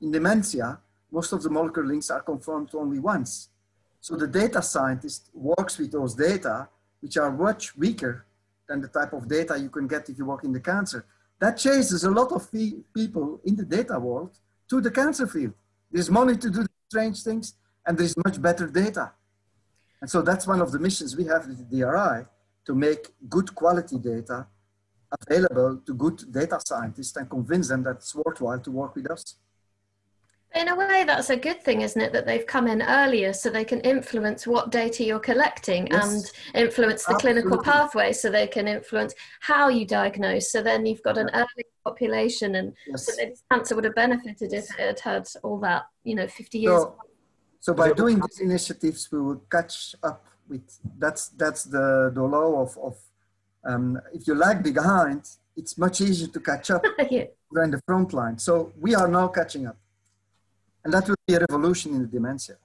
[0.00, 0.78] In dementia,
[1.10, 3.48] most of the molecular links are confirmed only once.
[4.00, 6.68] So the data scientist works with those data,
[7.00, 8.26] which are much weaker
[8.68, 11.06] than the type of data you can get if you work in the cancer.
[11.40, 14.38] That chases a lot of people in the data world
[14.68, 15.54] to the cancer field.
[15.90, 17.54] There's money to do strange things,
[17.86, 19.12] and there's much better data.
[20.02, 22.26] And so that's one of the missions we have with the DRI
[22.66, 24.46] to make good quality data
[25.28, 29.36] available to good data scientists and convince them that it's worthwhile to work with us.
[30.54, 32.12] In a way, that's a good thing, isn't it?
[32.12, 36.04] That they've come in earlier so they can influence what data you're collecting yes.
[36.04, 37.42] and influence the Absolutely.
[37.42, 40.50] clinical pathway so they can influence how you diagnose.
[40.50, 43.06] So then you've got an early population, and yes.
[43.06, 43.12] so
[43.50, 46.82] cancer would have benefited if it had had all that, you know, 50 years.
[46.82, 46.96] So,
[47.62, 50.66] so by doing these initiatives, we will catch up with
[50.98, 52.96] that's that's the, the law of, of
[53.64, 55.22] um, if you lag behind,
[55.56, 57.26] it's much easier to catch up yeah.
[57.52, 58.36] than the front line.
[58.36, 59.76] So we are now catching up.
[60.84, 62.56] And that will be a revolution in the dementia.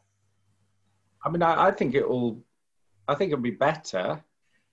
[1.24, 2.40] I mean, I, I think it will,
[3.08, 4.24] I think it'll be better,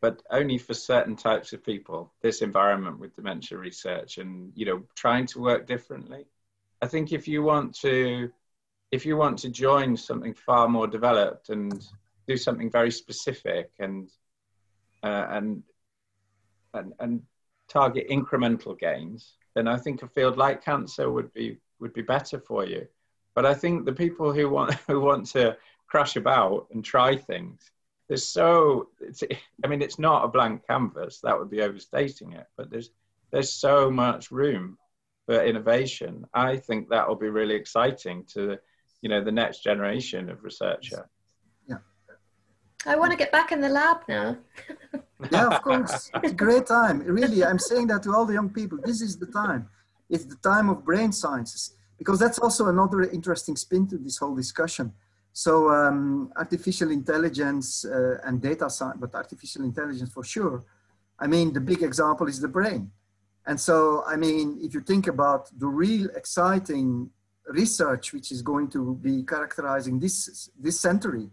[0.00, 4.84] but only for certain types of people, this environment with dementia research and, you know,
[4.94, 6.24] trying to work differently.
[6.80, 8.32] I think if you want to,
[8.94, 11.84] if you want to join something far more developed and
[12.28, 14.08] do something very specific and,
[15.02, 15.62] uh, and,
[16.74, 17.22] and, and
[17.68, 22.38] target incremental gains, then I think a field like cancer would be, would be better
[22.38, 22.86] for you.
[23.34, 25.56] But I think the people who want who want to
[25.88, 27.72] crash about and try things,
[28.08, 28.90] there's so
[29.64, 31.20] I mean, it's not a blank canvas.
[31.20, 32.46] That would be overstating it.
[32.56, 32.90] But there's
[33.32, 34.78] there's so much room
[35.26, 36.24] for innovation.
[36.32, 38.58] I think that will be really exciting to
[39.04, 41.06] you know the next generation of researcher.
[41.68, 41.80] Yeah.
[42.86, 44.38] I want to get back in the lab now.
[45.30, 46.10] yeah, of course.
[46.22, 46.96] It's a great time.
[47.00, 48.78] Really, I'm saying that to all the young people.
[48.82, 49.68] This is the time.
[50.08, 54.34] It's the time of brain sciences because that's also another interesting spin to this whole
[54.34, 54.86] discussion.
[55.34, 60.64] So um, artificial intelligence uh, and data science, but artificial intelligence for sure.
[61.18, 62.90] I mean, the big example is the brain.
[63.46, 67.10] And so, I mean, if you think about the real exciting
[67.48, 71.28] research which is going to be characterizing this, this century,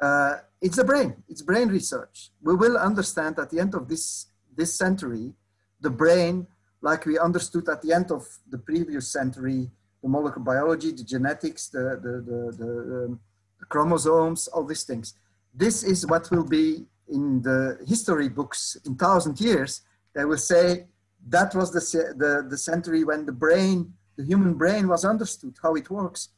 [0.00, 2.30] uh, it's the brain, it's brain research.
[2.42, 4.26] We will understand at the end of this,
[4.56, 5.32] this century,
[5.80, 6.46] the brain,
[6.80, 9.70] like we understood at the end of the previous century,
[10.02, 13.20] the molecular biology, the genetics, the, the, the, the, um,
[13.68, 15.14] chromosomes, all these things.
[15.54, 19.82] This is what will be in the history books in thousand years.
[20.14, 20.86] They will say
[21.28, 25.74] that was the, the, the century when the brain, the human brain was understood, how
[25.76, 26.30] it works.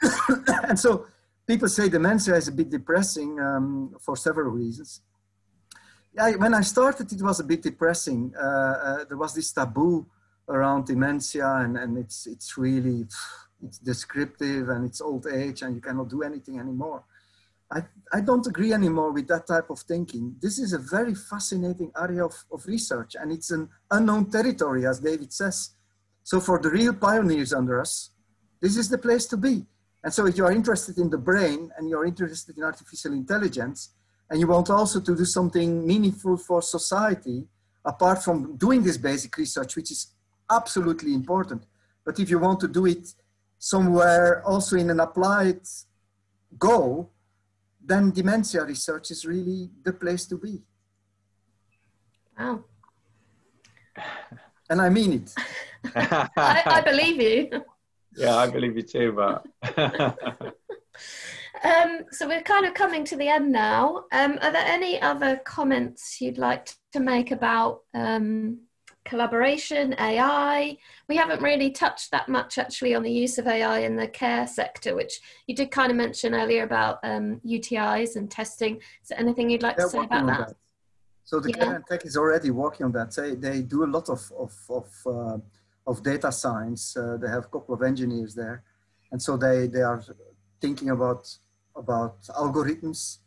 [0.68, 1.06] and so
[1.46, 5.02] people say dementia is a bit depressing um, for several reasons.
[6.14, 8.32] Yeah, when I started, it was a bit depressing.
[8.40, 10.06] Uh, uh, there was this taboo
[10.48, 13.04] around dementia and, and it's, it's really,
[13.64, 17.02] it's descriptive and it's old age and you cannot do anything anymore.
[17.70, 20.36] I, I don't agree anymore with that type of thinking.
[20.40, 25.00] This is a very fascinating area of, of research and it's an unknown territory, as
[25.00, 25.70] David says.
[26.28, 28.10] So for the real pioneers under us,
[28.60, 29.64] this is the place to be.
[30.04, 33.94] And so if you are interested in the brain and you're interested in artificial intelligence,
[34.28, 37.46] and you want also to do something meaningful for society,
[37.82, 40.08] apart from doing this basic research, which is
[40.50, 41.62] absolutely important.
[42.04, 43.08] But if you want to do it
[43.58, 45.62] somewhere also in an applied
[46.58, 47.10] goal,
[47.82, 50.60] then dementia research is really the place to be.
[52.38, 52.64] Wow.
[54.68, 55.34] And I mean it.
[55.94, 57.64] I, I, believe you.
[58.16, 59.46] Yeah, I believe you too, but.
[61.64, 64.04] um, so we're kind of coming to the end now.
[64.12, 68.60] Um, are there any other comments you'd like to make about um,
[69.08, 70.76] collaboration, AI.
[71.08, 74.46] We haven't really touched that much actually on the use of AI in the care
[74.46, 78.76] sector, which you did kind of mention earlier about um, UTIs and testing.
[79.02, 80.48] Is there anything you'd like They're to say about that?
[80.48, 80.56] that?
[81.24, 81.64] So the yeah.
[81.64, 83.14] Care and Tech is already working on that.
[83.14, 85.38] They, they do a lot of, of, of, uh,
[85.88, 86.96] of data science.
[86.96, 88.62] Uh, they have a couple of engineers there.
[89.10, 90.02] And so they, they are
[90.60, 91.22] thinking about,
[91.74, 93.18] about algorithms,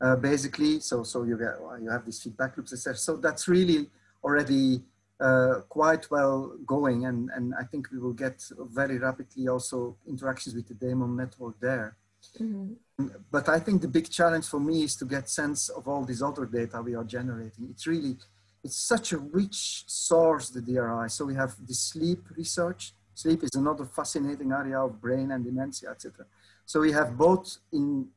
[0.00, 0.78] uh, basically.
[0.80, 2.96] So, so you, get, you have these feedback loops, etc.
[2.96, 3.88] So that's really
[4.22, 4.82] already
[5.20, 10.54] uh, quite well going and, and I think we will get very rapidly also interactions
[10.54, 11.96] with the DEMON network there.
[12.40, 13.06] Mm-hmm.
[13.30, 16.22] But I think the big challenge for me is to get sense of all this
[16.22, 17.68] other data we are generating.
[17.70, 18.16] It's really,
[18.64, 21.08] it's such a rich source, the DRI.
[21.08, 22.94] So we have the sleep research.
[23.14, 26.26] Sleep is another fascinating area of brain and dementia, etc.
[26.64, 28.08] So we have both in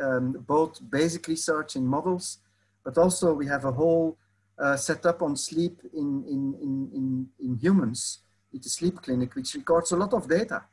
[0.00, 2.38] um, both basic research in models,
[2.84, 4.16] but also we have a whole
[4.58, 8.20] uh, setup on sleep in, in, in, in, in humans
[8.52, 10.64] with the sleep clinic, which records a lot of data.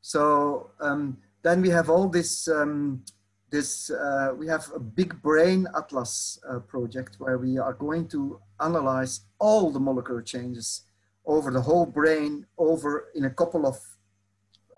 [0.00, 3.02] So um, then we have all this, um,
[3.50, 8.40] this uh, we have a big brain atlas uh, project where we are going to
[8.60, 10.82] analyze all the molecular changes
[11.26, 13.76] over the whole brain, over in a couple of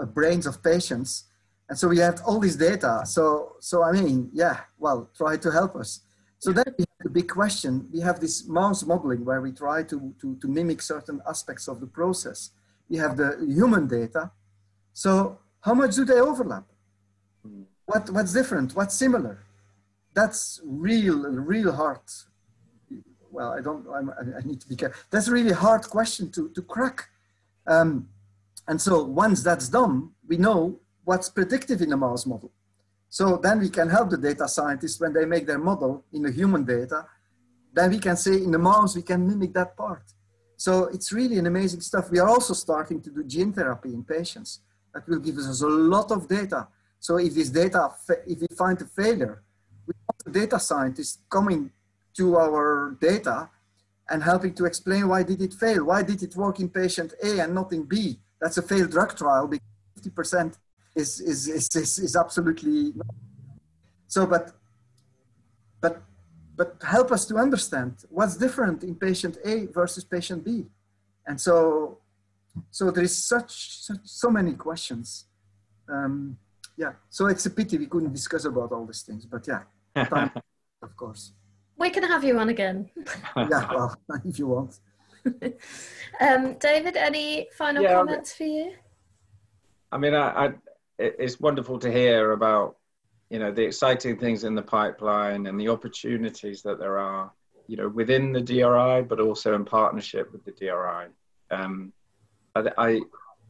[0.01, 1.25] uh, brains of patients.
[1.69, 3.03] And so we have all this data.
[3.05, 6.01] So, so I mean, yeah, well, try to help us.
[6.39, 7.89] So then we have the big question.
[7.93, 11.81] We have this mouse modeling where we try to, to, to mimic certain aspects of
[11.81, 12.51] the process.
[12.89, 14.31] We have the human data.
[14.95, 16.65] So how much do they overlap?
[17.89, 18.77] What, what's different?
[18.77, 19.39] What's similar?
[20.13, 22.01] That's real, real hard.
[23.31, 25.01] Well, I don't, I'm, i need to be careful.
[25.11, 27.09] That's a really hard question to, to crack.
[27.67, 28.11] Um,
[28.67, 32.53] and so once that's done, we know what's predictive in the mouse model.
[33.09, 36.31] So then we can help the data scientists when they make their model in the
[36.31, 37.07] human data.
[37.73, 40.05] Then we can say in the mouse, we can mimic that part.
[40.59, 42.11] So it's really an amazing stuff.
[42.11, 44.61] We are also starting to do gene therapy in patients.
[44.93, 46.69] That will give us a lot of data.
[47.01, 47.91] So if this data,
[48.27, 49.43] if we find a failure,
[49.87, 51.71] we want the data scientists coming
[52.17, 53.49] to our data
[54.11, 55.85] and helping to explain why did it fail?
[55.85, 58.19] Why did it work in patient A and not in B?
[58.41, 59.67] That's a failed drug trial because
[60.01, 60.55] 50%
[60.95, 62.93] is, is, is, is, is absolutely
[64.09, 64.53] so but
[65.81, 66.03] but
[66.57, 70.67] but help us to understand what's different in patient A versus patient B
[71.27, 71.99] and so
[72.71, 75.27] so there is such, such so many questions
[75.89, 76.37] um,
[76.79, 76.93] yeah.
[77.11, 79.63] So it's a pity we couldn't discuss about all these things but yeah.
[80.05, 80.31] Time,
[80.83, 81.33] of course.
[81.77, 82.89] We can have you on again.
[83.37, 84.81] Yeah well if you want.
[86.21, 88.73] Um, david any final yeah, comments for you?
[89.93, 90.53] I mean, I, I,
[90.99, 92.77] it's wonderful to hear about
[93.31, 97.31] you know the exciting things in the pipeline and the opportunities that there are
[97.67, 101.09] you know within the DRI but also in partnership with the DRI.
[101.51, 101.93] Um,
[102.55, 103.01] I, I,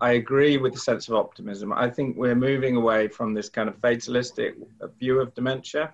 [0.00, 1.72] I agree with the sense of optimism.
[1.72, 4.54] I think we're moving away from this kind of fatalistic
[4.98, 5.92] view of dementia.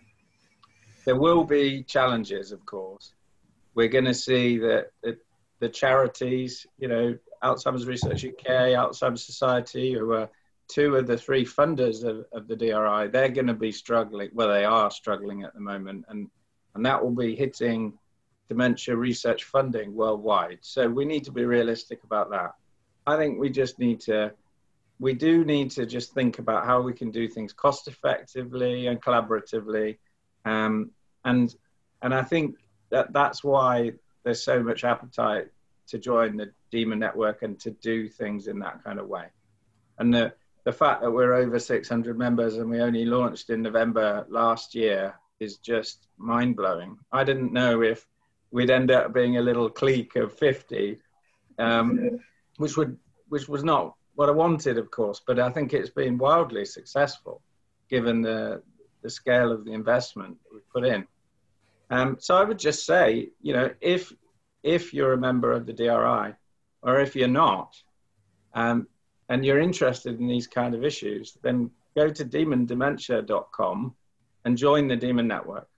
[1.06, 3.14] There will be challenges, of course.
[3.74, 8.46] We're going to see that the, charities, you know, Alzheimer's Research UK,
[8.76, 10.28] Alzheimer's Society, who are
[10.68, 14.28] two of the three funders of, of the DRI, they're going to be struggling.
[14.34, 16.28] Well, they are struggling at the moment, and
[16.74, 17.94] and that will be hitting
[18.48, 20.58] dementia research funding worldwide.
[20.60, 22.52] So we need to be realistic about that.
[23.06, 24.32] I think we just need to,
[24.98, 29.02] we do need to just think about how we can do things cost effectively and
[29.02, 29.98] collaboratively,
[30.44, 30.90] um,
[31.24, 31.54] and
[32.02, 32.56] and I think
[32.90, 33.92] that that's why
[34.24, 35.48] there's so much appetite
[35.88, 39.26] to join the DEMON network and to do things in that kind of way.
[39.98, 40.32] And the
[40.64, 45.14] the fact that we're over 600 members and we only launched in November last year
[45.38, 46.96] is just mind blowing.
[47.12, 48.06] I didn't know if
[48.50, 50.98] we'd end up being a little clique of 50,
[51.58, 52.18] um,
[52.56, 52.96] which would
[53.28, 55.20] which was not what I wanted, of course.
[55.26, 57.42] But I think it's been wildly successful,
[57.88, 58.62] given the
[59.02, 61.06] the scale of the investment we put in.
[61.90, 64.12] Um, so I would just say, you know, if
[64.62, 66.34] if you're a member of the DRI,
[66.82, 67.76] or if you're not,
[68.54, 68.88] um,
[69.28, 73.94] and you're interested in these kind of issues, then go to demondementia.com
[74.44, 75.68] and join the Demon Network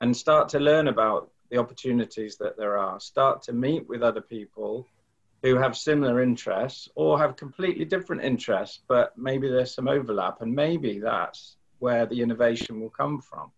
[0.00, 2.98] and start to learn about the opportunities that there are.
[2.98, 4.86] Start to meet with other people
[5.42, 10.54] who have similar interests or have completely different interests, but maybe there's some overlap, and
[10.54, 13.50] maybe that's where the innovation will come from.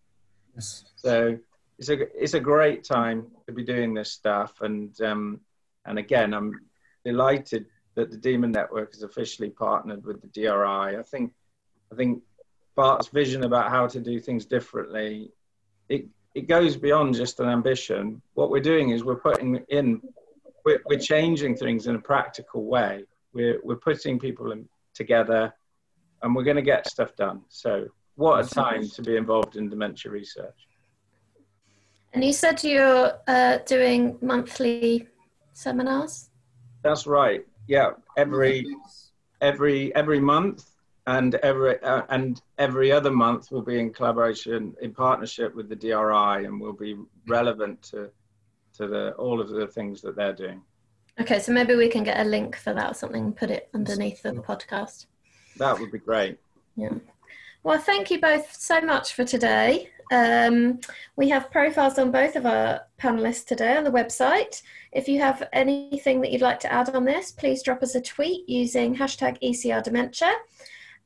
[0.55, 0.85] Yes.
[0.95, 1.37] So
[1.77, 5.41] it's a it's a great time to be doing this stuff, and um,
[5.85, 6.59] and again, I'm
[7.03, 10.97] delighted that the Demon Network has officially partnered with the DRI.
[10.97, 11.33] I think,
[11.91, 12.21] I think
[12.75, 15.31] Bart's vision about how to do things differently,
[15.87, 18.21] it, it goes beyond just an ambition.
[18.33, 20.01] What we're doing is we're putting in,
[20.65, 23.03] we're, we're changing things in a practical way.
[23.33, 25.53] We're, we're putting people in, together
[26.21, 27.41] and we're going to get stuff done.
[27.49, 30.55] So what a time to be involved in dementia research.
[32.13, 35.07] And you said you're uh, doing monthly
[35.53, 36.29] seminars?
[36.81, 38.65] That's right yeah, every
[39.41, 40.65] every every month
[41.07, 45.75] and every uh, and every other month will be in collaboration in partnership with the
[45.75, 46.95] DRI and will be
[47.27, 48.09] relevant to
[48.77, 50.61] to the all of the things that they're doing.
[51.19, 54.21] Okay, so maybe we can get a link for that or something, put it underneath
[54.21, 55.05] the podcast.
[55.57, 56.37] That would be great.
[56.75, 56.95] Yeah.
[57.63, 59.89] Well, thank you both so much for today.
[60.11, 60.79] Um,
[61.15, 64.61] we have profiles on both of our panelists today on the website.
[64.91, 68.01] If you have anything that you'd like to add on this, please drop us a
[68.01, 70.33] tweet using hashtag ECR Dementia.